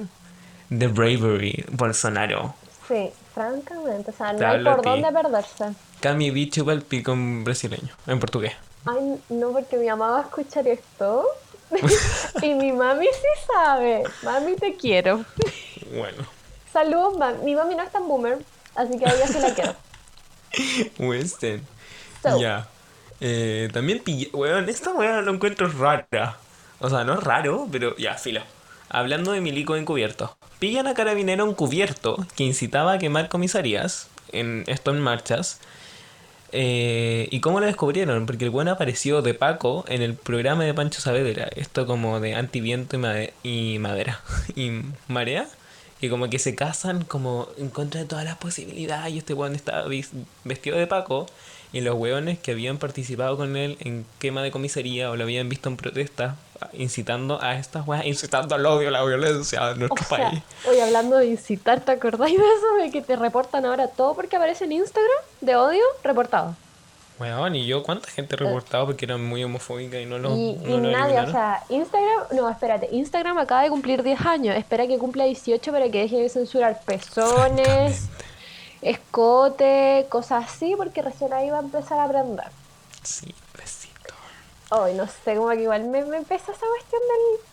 The 0.69 0.87
Bravery, 0.87 1.65
Bolsonaro. 1.71 2.55
Sí, 2.87 3.09
francamente, 3.33 4.11
o 4.11 4.13
sea, 4.13 4.33
no 4.33 4.47
hay 4.47 4.63
por 4.63 4.81
dónde 4.81 5.11
perderse. 5.11 5.73
Cami 5.99 6.31
bicho 6.31 6.65
pa'l 6.65 6.81
pico 6.81 7.13
en 7.13 7.43
brasileño, 7.43 7.93
en 8.07 8.19
portugués. 8.19 8.53
Ay, 8.85 9.21
no, 9.29 9.51
porque 9.51 9.77
mi 9.77 9.87
mamá 9.87 10.11
va 10.11 10.19
a 10.19 10.21
escuchar 10.23 10.67
esto. 10.67 11.25
y 12.41 12.53
mi 12.55 12.71
mami 12.71 13.05
sí 13.05 13.45
sabe. 13.45 14.03
Mami, 14.23 14.55
te 14.55 14.75
quiero. 14.75 15.23
Bueno, 15.95 16.25
Saludos, 16.71 17.17
mami. 17.17 17.43
Mi 17.43 17.55
mami 17.55 17.75
no 17.75 17.83
es 17.83 17.91
tan 17.91 18.07
boomer, 18.07 18.39
así 18.75 18.97
que 18.97 19.05
a 19.05 19.13
ella 19.13 19.27
sí 19.27 19.39
la 19.39 19.53
quiero. 19.53 19.75
So. 22.21 22.37
Ya. 22.37 22.67
Eh, 23.21 23.69
también 23.71 23.99
pillé. 23.99 24.29
Weón, 24.33 24.67
esta 24.67 24.91
weá 24.91 25.21
lo 25.21 25.33
encuentro 25.33 25.69
rara. 25.69 26.37
O 26.79 26.89
sea, 26.89 27.05
no 27.05 27.13
es 27.13 27.23
raro, 27.23 27.67
pero 27.71 27.95
ya, 27.95 28.15
filo. 28.15 28.41
Hablando 28.89 29.31
de 29.31 29.41
milico 29.41 29.75
encubierto. 29.75 30.37
Pillan 30.59 30.87
a 30.87 30.93
carabinero 30.93 31.47
encubierto 31.47 32.25
que 32.35 32.43
incitaba 32.43 32.93
a 32.93 32.97
quemar 32.97 33.29
comisarías. 33.29 34.07
En 34.31 34.63
esto 34.67 34.91
en 34.91 34.99
marchas. 34.99 35.59
Eh, 36.51 37.27
¿Y 37.31 37.39
cómo 37.41 37.59
lo 37.59 37.67
descubrieron? 37.67 38.25
Porque 38.25 38.45
el 38.45 38.49
weón 38.49 38.67
apareció 38.67 39.21
de 39.21 39.33
Paco 39.33 39.85
en 39.87 40.01
el 40.01 40.15
programa 40.15 40.63
de 40.63 40.73
Pancho 40.73 41.01
Saavedra. 41.01 41.47
Esto 41.55 41.85
como 41.85 42.19
de 42.19 42.35
antiviento 42.35 42.97
y, 43.43 43.75
y 43.75 43.79
madera. 43.79 44.21
y 44.55 44.81
marea. 45.07 45.47
Que 45.99 46.09
como 46.09 46.29
que 46.29 46.39
se 46.39 46.55
casan 46.55 47.03
como 47.03 47.47
en 47.57 47.69
contra 47.69 47.99
de 48.01 48.07
todas 48.07 48.23
las 48.25 48.37
posibilidades. 48.37 49.13
Y 49.13 49.17
este 49.17 49.33
weón 49.33 49.55
estaba 49.55 49.85
vestido 50.43 50.77
de 50.77 50.87
Paco. 50.87 51.25
Y 51.71 51.81
los 51.81 51.95
weones 51.95 52.39
que 52.39 52.51
habían 52.51 52.77
participado 52.79 53.37
con 53.37 53.55
él 53.55 53.77
en 53.81 54.03
quema 54.17 54.41
de 54.41 54.49
comisaría 54.49 55.11
o 55.11 55.15
lo 55.15 55.23
habían 55.23 55.49
visto 55.49 55.69
en 55.69 55.77
protesta, 55.77 56.35
incitando 56.73 57.39
a 57.43 57.57
estas 57.57 57.87
weas, 57.87 58.07
incitando 58.07 58.55
al 58.55 58.65
odio, 58.65 58.87
a 58.87 58.91
la 58.91 59.03
violencia 59.03 59.59
en 59.69 59.83
O 59.83 59.87
nuestro 59.87 60.03
sea, 60.07 60.29
país. 60.31 60.41
hoy 60.67 60.79
hablando 60.79 61.17
de 61.17 61.27
incitar, 61.27 61.81
¿te 61.81 61.91
acordáis 61.91 62.35
de 62.39 62.43
eso? 62.43 62.83
De 62.83 62.89
que 62.89 63.01
te 63.03 63.15
reportan 63.15 63.67
ahora 63.67 63.87
todo 63.87 64.15
porque 64.15 64.37
aparece 64.37 64.63
en 64.63 64.71
Instagram 64.71 65.21
de 65.41 65.55
odio, 65.57 65.83
reportado. 66.03 66.55
Weón, 67.19 67.55
y 67.55 67.65
yo, 67.65 67.83
¿cuánta 67.83 68.09
gente 68.09 68.35
he 68.35 68.37
reportado 68.37 68.85
porque 68.85 69.03
eran 69.05 69.23
muy 69.25 69.43
homofóbica 69.43 69.99
y 69.99 70.05
no 70.05 70.17
lo, 70.19 70.35
y 70.37 70.53
no 70.53 70.75
y 70.75 70.81
lo 70.81 70.91
nadie, 70.91 71.19
o 71.19 71.29
sea, 71.29 71.63
Instagram, 71.67 72.23
no, 72.31 72.49
espérate, 72.49 72.87
Instagram 72.91 73.37
acaba 73.39 73.63
de 73.63 73.69
cumplir 73.69 74.03
10 74.03 74.21
años, 74.25 74.55
espera 74.55 74.87
que 74.87 74.97
cumpla 74.97 75.25
18 75.25 75.71
para 75.71 75.89
que 75.89 75.99
deje 76.03 76.17
de 76.17 76.29
censurar 76.29 76.79
pezones, 76.85 78.07
escote, 78.81 80.05
cosas 80.09 80.45
así, 80.45 80.75
porque 80.77 81.01
recién 81.01 81.33
ahí 81.33 81.49
va 81.49 81.57
a 81.57 81.61
empezar 81.61 81.99
a 81.99 82.05
aprender. 82.05 82.45
Sí, 83.03 83.33
besito. 83.57 84.13
Hoy 84.71 84.93
no 84.93 85.07
sé, 85.07 85.35
como 85.35 85.49
que 85.49 85.63
igual 85.63 85.83
me, 85.85 86.05
me 86.05 86.17
empezó 86.17 86.51
esa 86.51 86.65
cuestión 86.67 87.01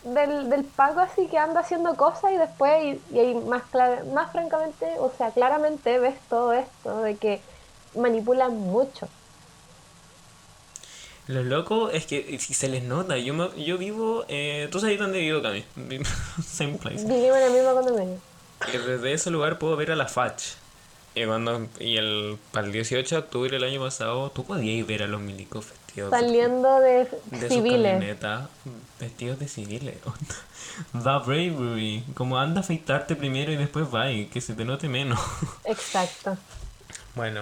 del, 0.05 0.13
del, 0.13 0.49
del 0.49 0.63
Paco 0.63 0.99
así 0.99 1.27
que 1.27 1.37
anda 1.37 1.61
haciendo 1.61 1.95
cosas 1.95 2.31
y 2.31 2.37
después, 2.37 2.83
y, 2.85 3.01
y 3.15 3.19
ahí 3.19 3.33
más, 3.35 3.63
clara- 3.71 4.03
más 4.13 4.31
francamente, 4.31 4.85
o 4.99 5.11
sea, 5.17 5.31
claramente 5.31 5.97
ves 5.99 6.15
todo 6.29 6.53
esto 6.53 7.01
de 7.01 7.15
que 7.17 7.41
manipulan 7.95 8.55
mucho. 8.55 9.07
Lo 11.27 11.43
loco 11.43 11.89
es 11.89 12.05
que 12.05 12.37
si 12.39 12.53
se 12.53 12.69
les 12.69 12.83
nota, 12.83 13.17
yo, 13.17 13.33
me- 13.33 13.49
yo 13.63 13.77
vivo, 13.77 14.25
eh, 14.29 14.67
tú 14.71 14.79
sabes 14.79 14.97
dónde 14.97 15.19
vivo, 15.19 15.41
Cami, 15.41 15.63
same 16.45 16.73
place. 16.75 17.05
Vivimos 17.05 17.37
en 17.37 17.43
el 17.43 17.51
mismo 17.51 17.73
condominio. 17.73 18.17
Y 18.73 18.77
desde 18.77 19.13
ese 19.13 19.29
lugar 19.29 19.59
puedo 19.59 19.75
ver 19.75 19.91
a 19.91 19.95
la 19.95 20.07
Fach. 20.07 20.41
Y, 21.15 21.25
cuando, 21.25 21.67
y 21.79 21.97
el, 21.97 22.37
para 22.51 22.67
el 22.67 22.71
18 22.71 23.15
de 23.15 23.19
octubre 23.19 23.49
del 23.51 23.63
año 23.63 23.81
pasado, 23.81 24.29
tú 24.31 24.45
podías 24.45 24.85
ver 24.87 25.03
a 25.03 25.07
los 25.07 25.19
milicos 25.19 25.65
vestidos 25.69 26.11
de- 26.11 26.17
Saliendo 26.19 26.79
de, 26.79 27.07
de 27.31 27.49
civiles. 27.49 28.17
vestidos 28.99 29.39
de 29.39 29.47
civiles. 29.47 29.95
The 30.93 30.99
bravery. 31.25 32.03
Como 32.13 32.37
anda 32.37 32.61
a 32.61 32.63
afeitarte 32.63 33.15
primero 33.15 33.51
y 33.51 33.57
después 33.57 33.87
va 33.93 34.11
y 34.11 34.27
que 34.27 34.39
se 34.41 34.53
te 34.53 34.63
note 34.63 34.87
menos. 34.89 35.19
Exacto. 35.65 36.37
Bueno, 37.15 37.41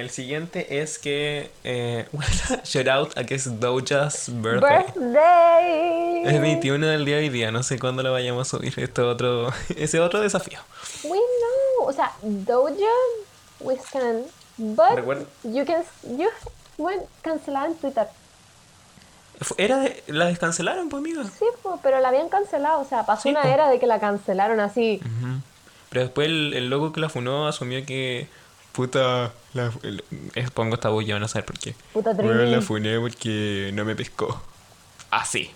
el 0.00 0.10
siguiente 0.10 0.80
es 0.82 0.98
que. 0.98 1.50
Eh, 1.64 2.06
shout 2.64 2.88
out 2.88 3.16
a 3.18 3.24
que 3.24 3.34
es 3.34 3.60
Doja's 3.60 4.28
birthday. 4.32 4.84
Birthday. 4.96 6.22
Es 6.26 6.40
21 6.40 6.86
del 6.86 7.04
día 7.04 7.16
de 7.16 7.22
hoy 7.22 7.28
día, 7.30 7.50
no 7.50 7.62
sé 7.62 7.78
cuándo 7.78 8.02
lo 8.02 8.12
vayamos 8.12 8.46
a 8.46 8.56
subir. 8.58 8.74
Este 8.78 9.00
otro, 9.02 9.52
ese 9.76 10.00
otro 10.00 10.20
desafío. 10.20 10.58
We 11.04 11.10
know. 11.18 11.88
O 11.88 11.92
sea, 11.92 12.12
Doja, 12.22 12.74
we 13.60 13.74
stand. 13.76 14.26
But 14.58 14.90
Recuerda- 14.96 15.24
you 15.44 15.64
can, 15.64 15.82
you 16.18 16.28
went 16.76 17.02
cancelada 17.22 17.66
en 17.66 17.74
Twitter. 17.76 18.06
Era 19.56 19.78
de- 19.78 20.02
la 20.08 20.26
descancelaron, 20.26 20.90
pues 20.90 21.00
amiga. 21.00 21.24
Sí, 21.24 21.46
po, 21.62 21.80
pero 21.82 21.98
la 22.00 22.08
habían 22.08 22.28
cancelado. 22.28 22.80
O 22.80 22.84
sea, 22.84 23.06
pasó 23.06 23.22
Sí, 23.22 23.30
una 23.30 23.42
po. 23.42 23.48
era 23.48 23.70
de 23.70 23.78
que 23.78 23.86
la 23.86 23.98
cancelaron 23.98 24.60
así. 24.60 25.00
Pero 25.88 26.02
después 26.02 26.26
el, 26.28 26.52
el 26.52 26.68
loco 26.68 26.92
que 26.92 27.00
la 27.00 27.08
funó 27.08 27.48
asumió 27.48 27.84
que. 27.86 28.28
Puta. 28.72 29.32
La, 29.54 29.72
el- 29.82 30.04
es- 30.34 30.50
pongo 30.50 30.74
esta 30.76 30.88
voz, 30.90 31.04
ya 31.04 31.14
van 31.14 31.24
a 31.24 31.28
saber 31.28 31.44
por 31.44 31.58
qué. 31.58 31.74
Puta 31.92 32.12
Bueno, 32.12 32.34
Trini. 32.40 32.50
la 32.52 32.60
funé 32.62 32.98
porque 33.00 33.70
no 33.74 33.84
me 33.84 33.96
pescó. 33.96 34.40
Así. 35.10 35.50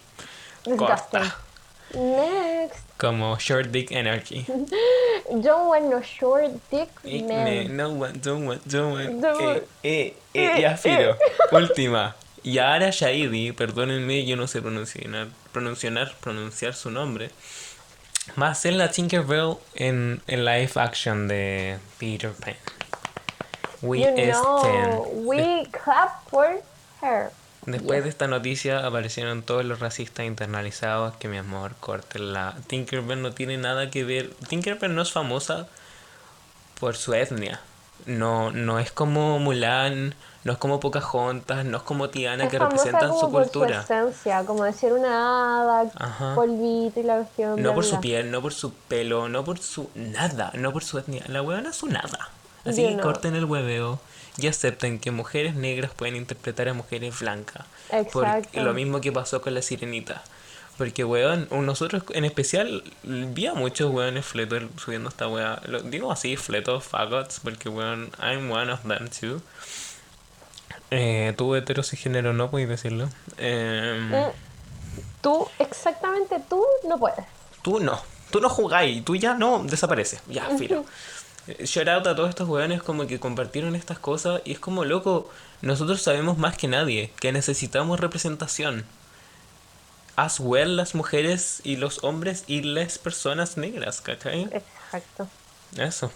Corta. 0.76 1.36
Next. 1.94 2.80
Como 2.98 3.38
Short 3.38 3.68
Dick 3.70 3.92
Energy. 3.92 4.44
Don't 5.30 5.68
want 5.68 5.84
no 5.90 6.00
short 6.02 6.50
dick 6.70 6.88
Eh, 7.04 7.22
man. 7.22 7.76
no 7.76 7.90
want, 7.90 8.16
don't 8.24 8.46
want, 8.46 8.62
don't 8.66 8.92
want. 8.94 9.20
Don't 9.22 9.40
Eh, 9.40 9.44
want. 9.46 9.62
eh, 9.82 10.16
eh, 10.34 10.60
ya 10.60 10.76
filo. 10.76 11.16
Última. 11.52 12.16
Yara 12.42 12.90
Shahidi, 12.90 13.52
perdónenme, 13.52 14.24
yo 14.26 14.36
no 14.36 14.46
sé 14.46 14.60
pronunciar, 14.60 15.28
pronunciar, 15.52 16.14
pronunciar 16.20 16.74
su 16.74 16.90
nombre. 16.90 17.30
Va 18.40 18.48
a 18.48 18.54
ser 18.54 18.74
la 18.74 18.90
Tinkerbell 18.90 19.56
en, 19.74 20.20
en 20.26 20.44
live 20.44 20.70
action 20.76 21.26
de 21.28 21.78
Peter 21.98 22.32
Pan. 22.32 22.54
We 23.84 24.00
you 24.00 24.06
stand. 24.06 24.30
know, 24.32 25.02
we 25.26 25.66
clap 25.70 26.28
for 26.30 26.62
her. 27.02 27.30
Después 27.66 28.02
de 28.02 28.10
esta 28.10 28.26
noticia 28.26 28.86
aparecieron 28.86 29.42
todos 29.42 29.64
los 29.64 29.80
racistas 29.80 30.26
internalizados 30.26 31.14
que 31.16 31.28
mi 31.28 31.38
amor, 31.38 31.72
la 32.14 32.54
Tinkerbell 32.66 33.22
no 33.22 33.32
tiene 33.32 33.56
nada 33.56 33.90
que 33.90 34.04
ver. 34.04 34.30
Tinkerbell 34.48 34.94
no 34.94 35.02
es 35.02 35.12
famosa 35.12 35.66
por 36.78 36.96
su 36.96 37.14
etnia. 37.14 37.60
No, 38.06 38.50
no 38.50 38.78
es 38.78 38.92
como 38.92 39.38
Mulan, 39.38 40.14
no 40.44 40.52
es 40.52 40.58
como 40.58 40.78
Pocahontas, 40.80 41.64
no 41.64 41.78
es 41.78 41.82
como 41.84 42.10
Tiana 42.10 42.44
Es 42.44 42.50
que 42.50 42.58
representan 42.58 43.08
como 43.08 43.20
su 43.20 43.30
por 43.30 43.42
cultura. 43.44 43.86
su 43.86 43.92
esencia, 43.94 44.44
como 44.44 44.64
decir 44.64 44.92
una 44.92 45.62
hada, 45.62 45.90
Ajá. 45.96 46.34
polvito 46.34 47.00
y 47.00 47.02
la 47.02 47.16
cuestión. 47.16 47.50
No 47.56 47.68
bla, 47.70 47.74
por 47.74 47.84
su 47.84 48.00
piel, 48.00 48.30
no 48.30 48.42
por 48.42 48.52
su 48.52 48.74
pelo, 48.74 49.28
no 49.30 49.42
por 49.44 49.58
su 49.58 49.88
nada, 49.94 50.50
no 50.54 50.72
por 50.72 50.84
su 50.84 50.98
etnia. 50.98 51.22
La 51.28 51.40
huevona 51.40 51.70
es 51.70 51.76
su 51.76 51.86
nada. 51.86 52.28
Así 52.64 52.82
You 52.82 52.88
que 52.88 52.94
know. 52.94 53.02
corten 53.02 53.34
el 53.34 53.44
hueveo 53.44 54.00
y 54.38 54.46
acepten 54.48 54.98
que 54.98 55.10
mujeres 55.10 55.54
negras 55.54 55.92
pueden 55.94 56.16
interpretar 56.16 56.68
a 56.68 56.74
mujeres 56.74 57.18
blancas. 57.20 57.66
Por 58.12 58.24
Exacto. 58.24 58.62
lo 58.62 58.74
mismo 58.74 59.00
que 59.00 59.12
pasó 59.12 59.40
con 59.42 59.54
la 59.54 59.62
sirenita. 59.62 60.22
Porque, 60.76 61.04
weón, 61.04 61.46
nosotros 61.52 62.02
en 62.10 62.24
especial 62.24 62.82
vi 63.04 63.46
a 63.46 63.54
muchos 63.54 63.92
weones 63.92 64.24
fletos 64.26 64.64
subiendo 64.76 65.08
esta 65.08 65.28
weá. 65.28 65.60
Lo 65.66 65.80
digo 65.82 66.10
así, 66.10 66.36
fletos, 66.36 66.82
fagots, 66.82 67.38
porque, 67.40 67.68
weón, 67.68 68.10
I'm 68.20 68.50
one 68.50 68.72
of 68.72 68.80
them 68.82 69.08
too. 69.08 69.40
Eh, 70.90 71.32
tú 71.36 71.54
heterosexénero 71.54 72.32
no 72.32 72.50
puedes 72.50 72.68
decirlo. 72.68 73.08
Mm, 73.40 74.12
Tú, 75.20 75.48
exactamente 75.58 76.36
tú, 76.48 76.62
no 76.88 76.98
puedes. 76.98 77.24
Tú 77.62 77.80
no, 77.80 78.00
tú 78.30 78.40
no 78.40 78.48
jugáis, 78.50 79.04
tú 79.04 79.16
ya 79.16 79.34
no 79.34 79.64
desapareces, 79.64 80.20
ya, 80.28 80.48
filo. 80.58 80.84
Shout 81.46 81.88
out 81.88 82.06
a 82.06 82.16
todos 82.16 82.30
estos 82.30 82.48
weones 82.48 82.82
como 82.82 83.06
que 83.06 83.20
compartieron 83.20 83.74
estas 83.74 83.98
cosas 83.98 84.40
y 84.44 84.52
es 84.52 84.58
como 84.58 84.84
loco, 84.84 85.28
nosotros 85.60 86.00
sabemos 86.00 86.38
más 86.38 86.56
que 86.56 86.68
nadie 86.68 87.12
que 87.20 87.32
necesitamos 87.32 88.00
representación. 88.00 88.86
As 90.16 90.40
well 90.40 90.76
las 90.76 90.94
mujeres 90.94 91.60
y 91.64 91.76
los 91.76 92.02
hombres 92.02 92.44
y 92.46 92.62
las 92.62 92.98
personas 92.98 93.56
negras, 93.56 94.00
¿cachai? 94.00 94.44
Exacto. 94.52 95.28
Eso. 95.76 96.10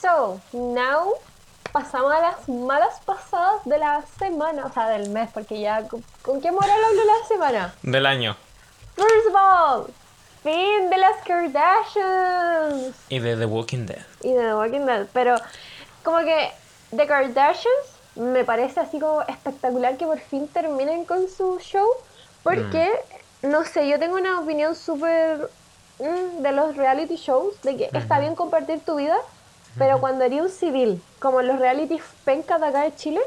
So, 0.00 0.40
now 0.52 1.12
pasamos 1.70 2.12
a 2.12 2.20
las 2.20 2.48
malas 2.48 3.00
pasadas 3.04 3.64
de 3.64 3.78
la 3.78 4.04
semana, 4.18 4.66
o 4.66 4.72
sea, 4.72 4.88
del 4.88 5.10
mes, 5.10 5.30
porque 5.32 5.60
ya, 5.60 5.86
¿con, 5.86 6.04
con 6.22 6.40
qué 6.40 6.50
moral 6.50 6.70
hablo 6.84 7.02
la 7.04 7.28
semana? 7.28 7.74
Del 7.82 8.06
año. 8.06 8.36
First 8.96 9.28
of 9.28 9.34
all, 9.34 9.94
fin 10.42 10.90
de 10.90 10.96
las 10.98 11.16
Kardashians 11.26 12.94
Y 13.08 13.18
de 13.20 13.36
The 13.36 13.46
Walking 13.46 13.86
Dead. 13.86 14.02
y 14.22 14.32
de 14.32 14.40
The 14.42 14.54
Walking 14.54 14.86
Dead, 14.86 15.06
pero 15.12 15.36
como 16.02 16.18
que 16.20 16.50
The 16.96 17.06
Kardashians 17.06 17.86
me 18.16 18.44
parece 18.44 18.80
así 18.80 18.98
como 19.00 19.22
espectacular 19.22 19.96
que 19.96 20.04
por 20.06 20.18
fin 20.20 20.48
terminen 20.48 21.04
con 21.04 21.28
su 21.28 21.58
show, 21.60 21.86
porque, 22.42 22.90
no 23.42 23.64
sé, 23.64 23.88
yo 23.88 23.98
tengo 23.98 24.16
una 24.16 24.40
opinión 24.40 24.74
súper 24.74 25.48
mm, 25.98 26.42
de 26.42 26.52
los 26.52 26.76
reality 26.76 27.16
shows, 27.16 27.60
de 27.62 27.76
que 27.76 27.90
está 27.94 28.18
bien 28.18 28.34
compartir 28.34 28.80
tu 28.84 28.96
vida, 28.96 29.16
pero 29.78 30.00
cuando 30.00 30.24
eres 30.24 30.40
un 30.42 30.50
civil, 30.50 31.02
como 31.20 31.40
los 31.40 31.58
reality 31.58 31.98
penca 32.24 32.58
de 32.58 32.66
acá 32.66 32.82
de 32.82 32.94
Chile, 32.94 33.20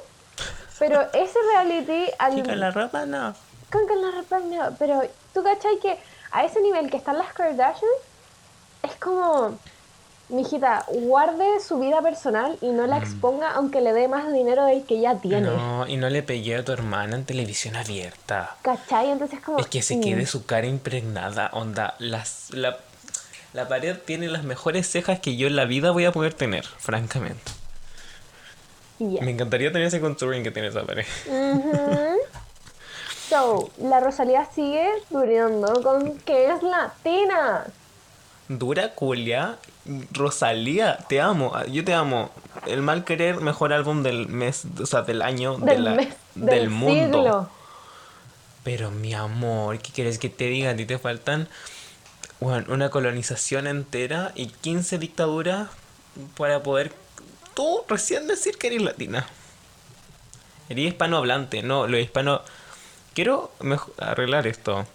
pero 0.78 1.02
ese 1.14 1.40
reality... 1.54 2.12
al- 2.20 2.38
Y 2.38 2.44
con 2.44 2.60
la 2.60 2.70
ropa 2.72 3.06
no. 3.08 3.34
con 3.72 3.88
que 3.88 3.96
la 3.96 4.12
ropa 4.12 4.40
no, 4.40 4.76
pero 4.78 5.02
tú 5.34 5.42
cachai 5.44 5.80
que 5.80 5.98
a 6.36 6.44
ese 6.44 6.62
nivel 6.62 6.90
que 6.90 6.98
están 6.98 7.18
las 7.18 7.32
Kardashians, 7.32 7.82
es 8.84 8.94
como, 8.98 9.58
mijita, 10.28 10.86
guarde 10.90 11.46
su 11.66 11.80
vida 11.80 12.02
personal 12.02 12.58
y 12.62 12.68
no 12.68 12.88
la 12.88 12.98
exponga 12.98 13.52
aunque 13.52 13.80
le 13.80 13.94
dé 13.94 14.10
más 14.10 14.32
dinero 14.34 14.66
del 14.66 14.84
que 14.84 15.00
ya 15.00 15.16
tiene. 15.16 15.48
No, 15.48 15.88
y 15.88 15.96
no 15.96 16.10
le 16.10 16.24
pegué 16.24 16.58
a 16.58 16.66
tu 16.66 16.74
hermana 16.74 17.16
en 17.16 17.24
televisión 17.24 17.78
abierta. 17.78 18.58
¿Cachai? 18.64 19.12
Entonces 19.12 19.40
como... 19.40 19.60
Es 19.60 19.68
que 19.68 19.82
se 19.82 19.96
mm, 19.96 20.02
quede 20.02 20.26
su 20.26 20.46
cara 20.46 20.68
impregnada, 20.68 21.52
onda. 21.54 21.96
Las, 22.00 22.50
la, 22.52 22.80
la 23.54 23.70
pared 23.70 23.96
tiene 24.04 24.28
las 24.28 24.44
mejores 24.44 24.90
cejas 24.90 25.22
que 25.22 25.38
yo 25.38 25.48
en 25.48 25.56
la 25.56 25.64
vida 25.64 25.92
voy 25.92 26.04
a 26.04 26.12
poder 26.12 26.34
tener, 26.34 26.66
francamente. 26.66 27.50
yeah. 29.00 29.24
Me 29.24 29.32
encantaría 29.32 29.72
tener 29.72 29.88
ese 29.88 30.02
contouring 30.02 30.44
que 30.44 30.52
tiene 30.52 30.68
esa 30.68 30.84
pared. 30.84 31.06
So, 33.30 33.70
la 33.82 34.00
Rosalía 34.00 34.46
sigue 34.54 34.88
durando 35.10 35.82
con 35.82 36.18
que 36.20 36.52
es 36.52 36.62
latina. 36.62 37.66
Dura 38.48 38.94
culia, 38.94 39.58
Rosalía, 40.12 40.98
te 41.10 41.20
amo, 41.20 41.52
ah, 41.56 41.66
yo 41.66 41.84
te 41.84 41.94
amo. 41.94 42.30
El 42.68 42.82
mal 42.82 43.04
querer, 43.04 43.42
mejor 43.42 43.74
álbum 43.74 44.04
del 44.04 44.28
mes, 44.28 44.64
o 44.80 44.86
sea, 44.86 45.02
del 45.02 45.22
año, 45.24 45.58
de 45.58 45.72
Del 45.72 45.84
la- 45.84 45.92
mes, 45.92 46.14
del, 46.36 46.50
del 46.50 46.70
mundo. 46.70 47.18
siglo. 47.24 47.50
Pero 48.64 48.92
mi 48.92 49.14
amor, 49.14 49.80
¿qué 49.80 49.92
quieres 49.92 50.20
que 50.20 50.30
te 50.30 50.46
diga? 50.46 50.72
A 50.72 50.76
ti 50.76 50.86
te 50.86 50.98
faltan 51.00 51.48
bueno, 52.40 52.72
una 52.74 52.90
colonización 52.90 53.66
entera 53.68 54.32
y 54.36 54.48
15 54.48 54.98
dictaduras 55.00 55.70
para 56.38 56.62
poder 56.62 56.94
tú 57.54 57.82
recién 57.88 58.28
decir 58.28 58.58
que 58.58 58.68
eres 58.68 58.82
latina. 58.82 59.26
Eres 60.70 60.86
hispanohablante, 60.86 61.64
no, 61.64 61.88
lo 61.88 61.98
hispano... 61.98 62.42
Quiero 63.16 63.50
arreglar 63.98 64.46
esto. 64.46 64.86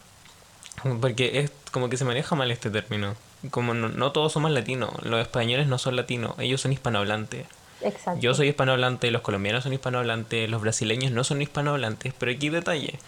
Porque 1.00 1.40
es 1.40 1.50
como 1.72 1.88
que 1.88 1.96
se 1.96 2.04
maneja 2.04 2.37
mal 2.37 2.50
este 2.50 2.70
término. 2.70 3.16
Como 3.50 3.72
no, 3.72 3.88
no 3.88 4.12
todos 4.12 4.33
somos 4.33 4.50
latinos, 4.50 4.90
los 5.02 5.20
españoles 5.22 5.66
no 5.66 5.78
son 5.78 5.96
latinos, 5.96 6.35
ellos 6.38 6.61
son 6.61 6.72
hispanohablantes. 6.72 7.46
Exacto. 7.80 8.20
Yo 8.20 8.35
soy 8.35 8.48
hispanohablante, 8.48 9.11
los 9.11 9.22
colombianos 9.22 9.62
son 9.62 9.72
hispanohablantes, 9.72 10.50
los 10.50 10.61
brasileños 10.61 11.12
no 11.12 11.24
son 11.24 11.40
hispanohablantes, 11.40 12.12
pero 12.18 12.30
aquí 12.30 12.50
detalle. 12.50 12.98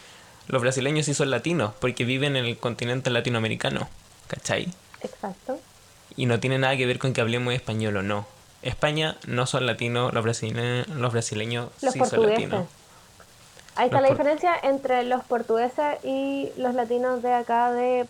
Los 0.49 0.63
brasileños 0.63 1.05
sí 1.05 1.13
son 1.13 1.31
latinos, 1.31 1.75
porque 1.79 2.07
viven 2.07 2.37
en 2.37 2.47
el 2.47 2.57
continente 2.57 3.11
latinoamericano, 3.11 3.91
¿cachai? 4.29 4.73
Exacto. 5.03 5.61
Y 6.17 6.25
no 6.25 6.41
tiene 6.41 6.59
nada 6.59 6.75
que 6.79 6.87
ver 6.87 6.99
con 6.99 7.13
que 7.13 7.21
hablemos 7.21 7.53
español 7.53 7.99
o 7.99 8.03
no. 8.03 8.27
España 8.63 9.17
no 9.27 9.47
son 9.47 9.67
latinos, 9.67 10.15
los 10.15 10.23
brasileños, 10.23 10.89
los 10.89 11.13
brasileños 11.13 11.69
Los 11.83 11.93
sí 11.93 12.01
son 12.09 12.27
latinos. 12.27 12.67
Ahí 13.75 13.87
está 13.87 14.01
Los 14.01 14.03
la 14.03 14.09
diferencia 14.11 14.55
entre 14.63 15.03
los 15.05 15.25
portugueses 15.25 16.05
y 16.05 16.51
los 16.57 16.75
latinos 16.75 17.23
de 17.23 17.33
acá 17.33 17.73
de 17.73 18.07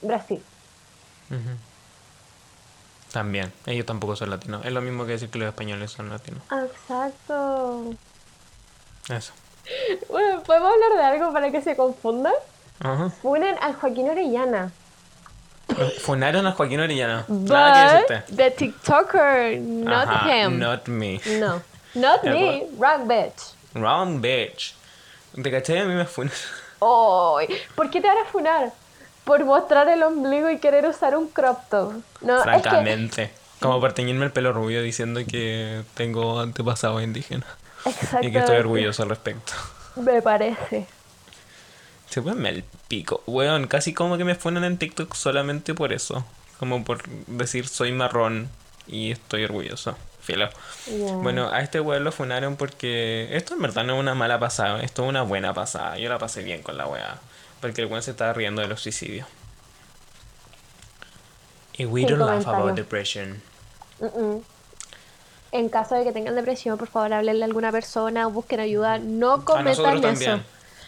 Brasil. 0.00 0.42
También, 3.12 3.52
ellos 3.66 3.86
tampoco 3.86 4.16
son 4.16 4.30
latinos. 4.30 4.64
Es 4.64 4.72
lo 4.72 4.80
mismo 4.80 5.04
que 5.04 5.12
decir 5.12 5.28
que 5.28 5.38
los 5.38 5.48
españoles 5.48 5.90
son 5.90 6.08
latinos. 6.08 6.42
Exacto. 6.50 7.94
Eso. 9.08 9.32
Bueno, 10.08 10.42
¿podemos 10.42 10.72
hablar 10.72 10.92
de 10.98 11.04
algo 11.04 11.32
para 11.32 11.50
que 11.50 11.60
se 11.62 11.76
confundan? 11.76 12.32
Ajá. 12.80 13.10
Funen 13.22 13.56
al 13.60 13.74
Joaquín 13.74 14.08
Orellana. 14.10 14.72
Funaron 16.00 16.46
a 16.46 16.52
Joaquín 16.52 16.80
Orellana. 16.80 17.24
Nada 17.28 17.88
que 17.88 17.94
But 17.94 18.08
decirte. 18.08 18.36
the 18.36 18.50
TikToker, 18.50 19.60
not 19.60 20.08
Ajá, 20.08 20.28
him. 20.44 20.58
Not 20.58 20.88
me. 20.88 21.20
No. 21.38 21.62
Not 21.94 22.24
me, 22.24 22.66
wrong 22.78 23.06
bitch. 23.06 23.54
Wrong 23.74 24.20
bitch. 24.20 24.74
¿Te 25.40 25.50
cachai? 25.50 25.78
A 25.78 25.84
mí 25.84 25.94
me 25.94 26.04
funan. 26.04 26.32
Ay, 26.80 27.48
¿Por 27.74 27.90
qué 27.90 28.00
te 28.00 28.06
van 28.06 28.18
a 28.18 28.24
funar? 28.24 28.72
Por 29.24 29.44
mostrar 29.44 29.88
el 29.88 30.02
ombligo 30.02 30.50
y 30.50 30.58
querer 30.58 30.86
usar 30.86 31.16
un 31.16 31.28
crop 31.28 31.58
top. 31.70 31.92
No, 32.20 32.38
es 32.38 32.42
que 32.42 32.50
Francamente. 32.50 33.30
Como 33.60 33.80
por 33.80 33.92
teñirme 33.92 34.24
el 34.24 34.32
pelo 34.32 34.52
rubio 34.52 34.82
diciendo 34.82 35.20
que 35.26 35.82
tengo 35.94 36.40
antepasados 36.40 37.02
indígenas. 37.02 37.48
Y 38.20 38.32
que 38.32 38.38
estoy 38.38 38.56
orgulloso 38.56 39.04
al 39.04 39.08
respecto. 39.08 39.52
Me 39.96 40.20
parece. 40.20 40.86
Se 42.08 42.20
me 42.20 42.48
el 42.48 42.64
pico. 42.88 43.22
Weón, 43.26 43.68
casi 43.68 43.94
como 43.94 44.18
que 44.18 44.24
me 44.24 44.34
funan 44.34 44.64
en 44.64 44.76
TikTok 44.78 45.14
solamente 45.14 45.74
por 45.74 45.92
eso. 45.92 46.24
Como 46.58 46.84
por 46.84 47.08
decir 47.26 47.66
soy 47.66 47.92
marrón 47.92 48.50
y 48.86 49.12
estoy 49.12 49.44
orgulloso. 49.44 49.96
Filo. 50.22 50.48
Bueno, 51.22 51.50
a 51.50 51.60
este 51.60 51.80
weón 51.80 52.04
lo 52.04 52.12
funaron 52.12 52.56
porque 52.56 53.28
esto 53.36 53.54
en 53.54 53.62
verdad 53.62 53.82
no 53.84 53.94
es 53.94 54.00
una 54.00 54.14
mala 54.14 54.38
pasada, 54.38 54.80
esto 54.82 55.02
es 55.02 55.08
una 55.08 55.22
buena 55.22 55.52
pasada. 55.52 55.98
Yo 55.98 56.08
la 56.08 56.18
pasé 56.18 56.42
bien 56.44 56.62
con 56.62 56.76
la 56.78 56.86
weá. 56.86 57.18
Porque 57.60 57.80
el 57.82 57.88
weón 57.88 58.02
se 58.02 58.12
estaba 58.12 58.32
riendo 58.32 58.62
de 58.62 58.68
los 58.68 58.80
suicidios. 58.80 59.26
Y 61.76 61.86
we 61.86 62.02
don't 62.02 62.20
laugh 62.20 62.46
about 62.46 62.74
depression. 62.76 63.42
En 65.52 65.68
caso 65.68 65.94
de 65.96 66.04
que 66.04 66.12
tengan 66.12 66.34
depresión, 66.34 66.78
por 66.78 66.88
favor, 66.88 67.12
háblenle 67.12 67.42
a 67.44 67.46
alguna 67.46 67.70
persona 67.72 68.26
o 68.26 68.30
busquen 68.30 68.60
ayuda. 68.60 68.98
No 68.98 69.44
cometan 69.44 69.68
eso. 69.72 70.00
también. 70.00 70.44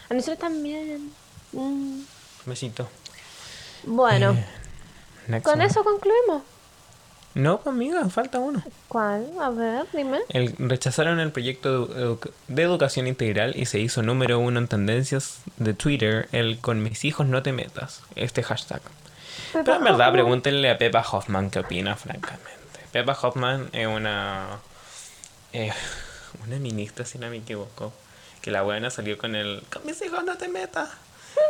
A 0.09 0.13
nosotros 0.13 0.39
también. 0.39 1.11
Mm. 1.51 2.01
Besito. 2.45 2.87
Bueno, 3.83 4.35
Eh, 5.27 5.41
con 5.41 5.55
one. 5.55 5.65
eso 5.65 5.83
concluimos. 5.83 6.43
No, 7.35 7.61
amiga, 7.65 8.07
falta 8.09 8.39
uno. 8.39 8.63
¿Cuál? 8.87 9.27
A 9.41 9.49
ver, 9.49 9.85
dime. 9.93 10.19
El, 10.29 10.55
rechazaron 10.57 11.19
el 11.19 11.31
proyecto 11.31 11.85
de, 11.87 12.05
edu- 12.05 12.31
de 12.47 12.63
educación 12.63 13.07
integral 13.07 13.53
y 13.57 13.65
se 13.65 13.77
hizo 13.79 14.01
número 14.01 14.39
uno 14.39 14.57
en 14.59 14.67
tendencias 14.67 15.39
de 15.57 15.73
Twitter 15.73 16.29
el 16.31 16.59
con 16.59 16.81
mis 16.81 17.03
hijos 17.05 17.27
no 17.27 17.43
te 17.43 17.51
metas, 17.51 18.01
este 18.15 18.41
hashtag. 18.41 18.81
Pero 19.51 19.75
en 19.75 19.83
verdad, 19.83 20.11
pregúntenle 20.13 20.69
a 20.69 20.77
Peppa 20.77 21.05
Hoffman 21.11 21.49
qué 21.49 21.59
opina, 21.59 21.95
francamente. 21.95 22.51
Peppa 22.93 23.17
Hoffman 23.21 23.69
es 23.73 23.85
una. 23.87 24.47
eh, 25.53 25.71
una 26.47 26.57
ministra, 26.57 27.05
si 27.05 27.17
no 27.19 27.29
me 27.29 27.37
equivoco. 27.37 27.91
Que 28.41 28.51
la 28.51 28.61
buena 28.61 28.89
salió 28.91 29.17
con 29.17 29.35
el. 29.35 29.61
Con 29.73 29.85
mis 29.85 30.01
hijos 30.01 30.23
no 30.23 30.37
te 30.37 30.47
metas. 30.47 30.89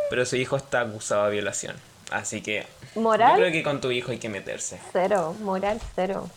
Pero 0.09 0.25
su 0.25 0.35
hijo 0.35 0.57
está 0.57 0.81
acusado 0.81 1.25
de 1.25 1.31
violación. 1.33 1.75
Así 2.11 2.41
que. 2.41 2.65
¿Moral? 2.95 3.31
Yo 3.31 3.37
creo 3.37 3.51
que 3.51 3.63
con 3.63 3.81
tu 3.81 3.91
hijo 3.91 4.11
hay 4.11 4.19
que 4.19 4.29
meterse. 4.29 4.79
Cero, 4.93 5.35
moral 5.41 5.79
cero. 5.95 6.29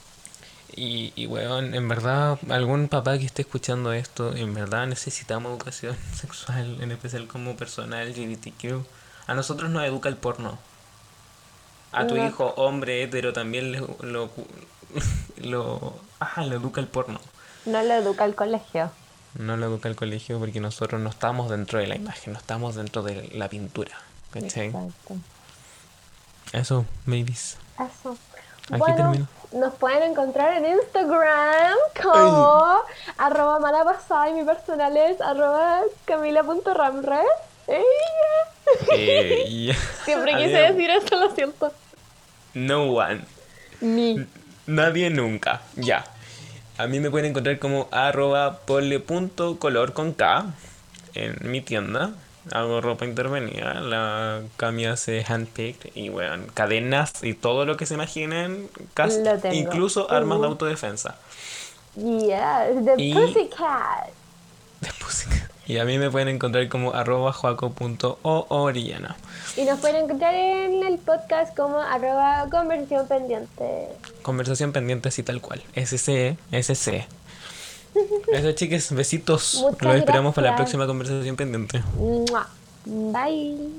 Y, 0.74 1.12
y 1.16 1.26
weón, 1.26 1.74
en 1.74 1.88
verdad, 1.88 2.38
algún 2.50 2.88
papá 2.88 3.18
que 3.18 3.24
esté 3.26 3.42
escuchando 3.42 3.92
esto, 3.92 4.34
en 4.36 4.54
verdad 4.54 4.86
necesitamos 4.86 5.50
educación 5.52 5.96
sexual, 6.14 6.78
en 6.80 6.92
especial 6.92 7.26
como 7.26 7.56
persona 7.56 8.02
LGBTQ. 8.04 8.84
A 9.26 9.34
nosotros 9.34 9.70
nos 9.70 9.84
educa 9.84 10.08
el 10.08 10.16
porno. 10.16 10.58
A 11.92 12.06
tu 12.06 12.16
No. 12.16 12.26
hijo, 12.26 12.52
hombre 12.56 13.02
hetero, 13.02 13.32
también 13.32 13.72
le- 13.72 13.82
lo, 14.02 14.30
lo, 15.38 15.94
ajá, 16.20 16.44
lo 16.44 16.56
educa 16.56 16.80
el 16.80 16.86
porno. 16.86 17.20
No 17.64 17.82
lo 17.82 17.94
educa 17.94 18.24
el 18.24 18.34
colegio. 18.34 18.90
No 19.38 19.56
lo 19.56 19.66
educa 19.66 19.88
el 19.88 19.96
colegio 19.96 20.38
porque 20.38 20.60
nosotros 20.60 21.00
no 21.00 21.10
estamos 21.10 21.50
dentro 21.50 21.78
de 21.78 21.86
la 21.86 21.96
imagen, 21.96 22.32
no 22.32 22.38
estamos 22.38 22.74
dentro 22.74 23.02
de 23.02 23.28
la 23.34 23.48
pintura. 23.48 23.92
¿Cachai? 24.32 24.66
Exacto. 24.66 25.16
Eso, 26.52 26.84
babies. 27.06 27.56
Eso. 27.74 28.16
Aquí 28.70 28.78
bueno, 28.78 28.96
termino. 28.96 29.28
nos 29.52 29.74
pueden 29.74 30.02
encontrar 30.10 30.52
en 30.54 30.66
Instagram 30.66 31.76
como 32.02 32.78
arroba 33.16 33.58
mala 33.60 33.84
pasada 33.84 34.28
y 34.28 34.34
mi 34.34 34.44
personal 34.44 34.96
es 34.96 35.20
arroba 35.20 35.80
camila.ramres. 36.04 37.24
Eh. 37.68 37.82
Siempre 40.04 40.36
quise 40.36 40.58
decir 40.58 40.90
eso, 40.90 41.16
lo 41.16 41.34
siento. 41.34 41.72
No 42.54 42.84
one. 42.84 43.22
Ni. 43.80 44.26
Nadie 44.66 45.10
nunca. 45.10 45.62
Ya. 45.76 46.04
A 46.76 46.86
mí 46.86 47.00
me 47.00 47.10
pueden 47.10 47.30
encontrar 47.30 47.58
como 47.58 47.88
arroba 47.90 48.58
pole.color 48.60 49.92
con 49.92 50.12
K 50.12 50.46
en 51.14 51.36
mi 51.50 51.60
tienda. 51.60 52.12
Hago 52.52 52.80
ropa 52.80 53.04
intervenida. 53.04 53.74
La 53.80 54.40
Cami 54.56 54.86
hace 54.86 55.24
handpicked 55.26 55.90
y 55.94 56.08
bueno, 56.08 56.44
cadenas 56.54 57.22
y 57.22 57.34
todo 57.34 57.64
lo 57.66 57.76
que 57.76 57.86
se 57.86 57.94
imaginen. 57.94 58.68
cas- 58.94 59.16
Lo 59.18 59.38
tengo. 59.38 59.54
Incluso 59.54 60.10
armas 60.10 60.40
de 60.40 60.46
autodefensa. 60.46 61.16
Yeah, 61.96 62.68
the 62.84 62.94
Y- 63.02 63.12
pussycat. 63.14 64.08
De 64.80 64.88
música. 65.02 65.50
Y 65.66 65.76
a 65.78 65.84
mí 65.84 65.98
me 65.98 66.10
pueden 66.10 66.28
encontrar 66.28 66.66
como 66.68 66.94
arroba 66.94 67.32
joaco.orellana. 67.32 69.16
Y 69.56 69.64
nos 69.64 69.78
pueden 69.80 70.04
encontrar 70.04 70.34
en 70.34 70.82
el 70.86 70.98
podcast 70.98 71.54
como 71.56 71.78
arroba 71.80 72.46
conversión 72.50 73.06
pendiente. 73.06 73.88
Conversación 74.22 74.72
pendiente 74.72 75.08
así 75.08 75.22
tal 75.22 75.40
cual. 75.42 75.62
SC, 75.74 76.36
SC. 76.52 77.06
Eso, 78.32 78.52
chicas, 78.52 78.92
besitos. 78.92 79.58
Muchas 79.62 79.82
Los 79.82 79.96
esperamos 79.96 80.34
para 80.34 80.50
la 80.50 80.56
próxima 80.56 80.86
conversación 80.86 81.36
pendiente. 81.36 81.82
Bye. 82.84 83.72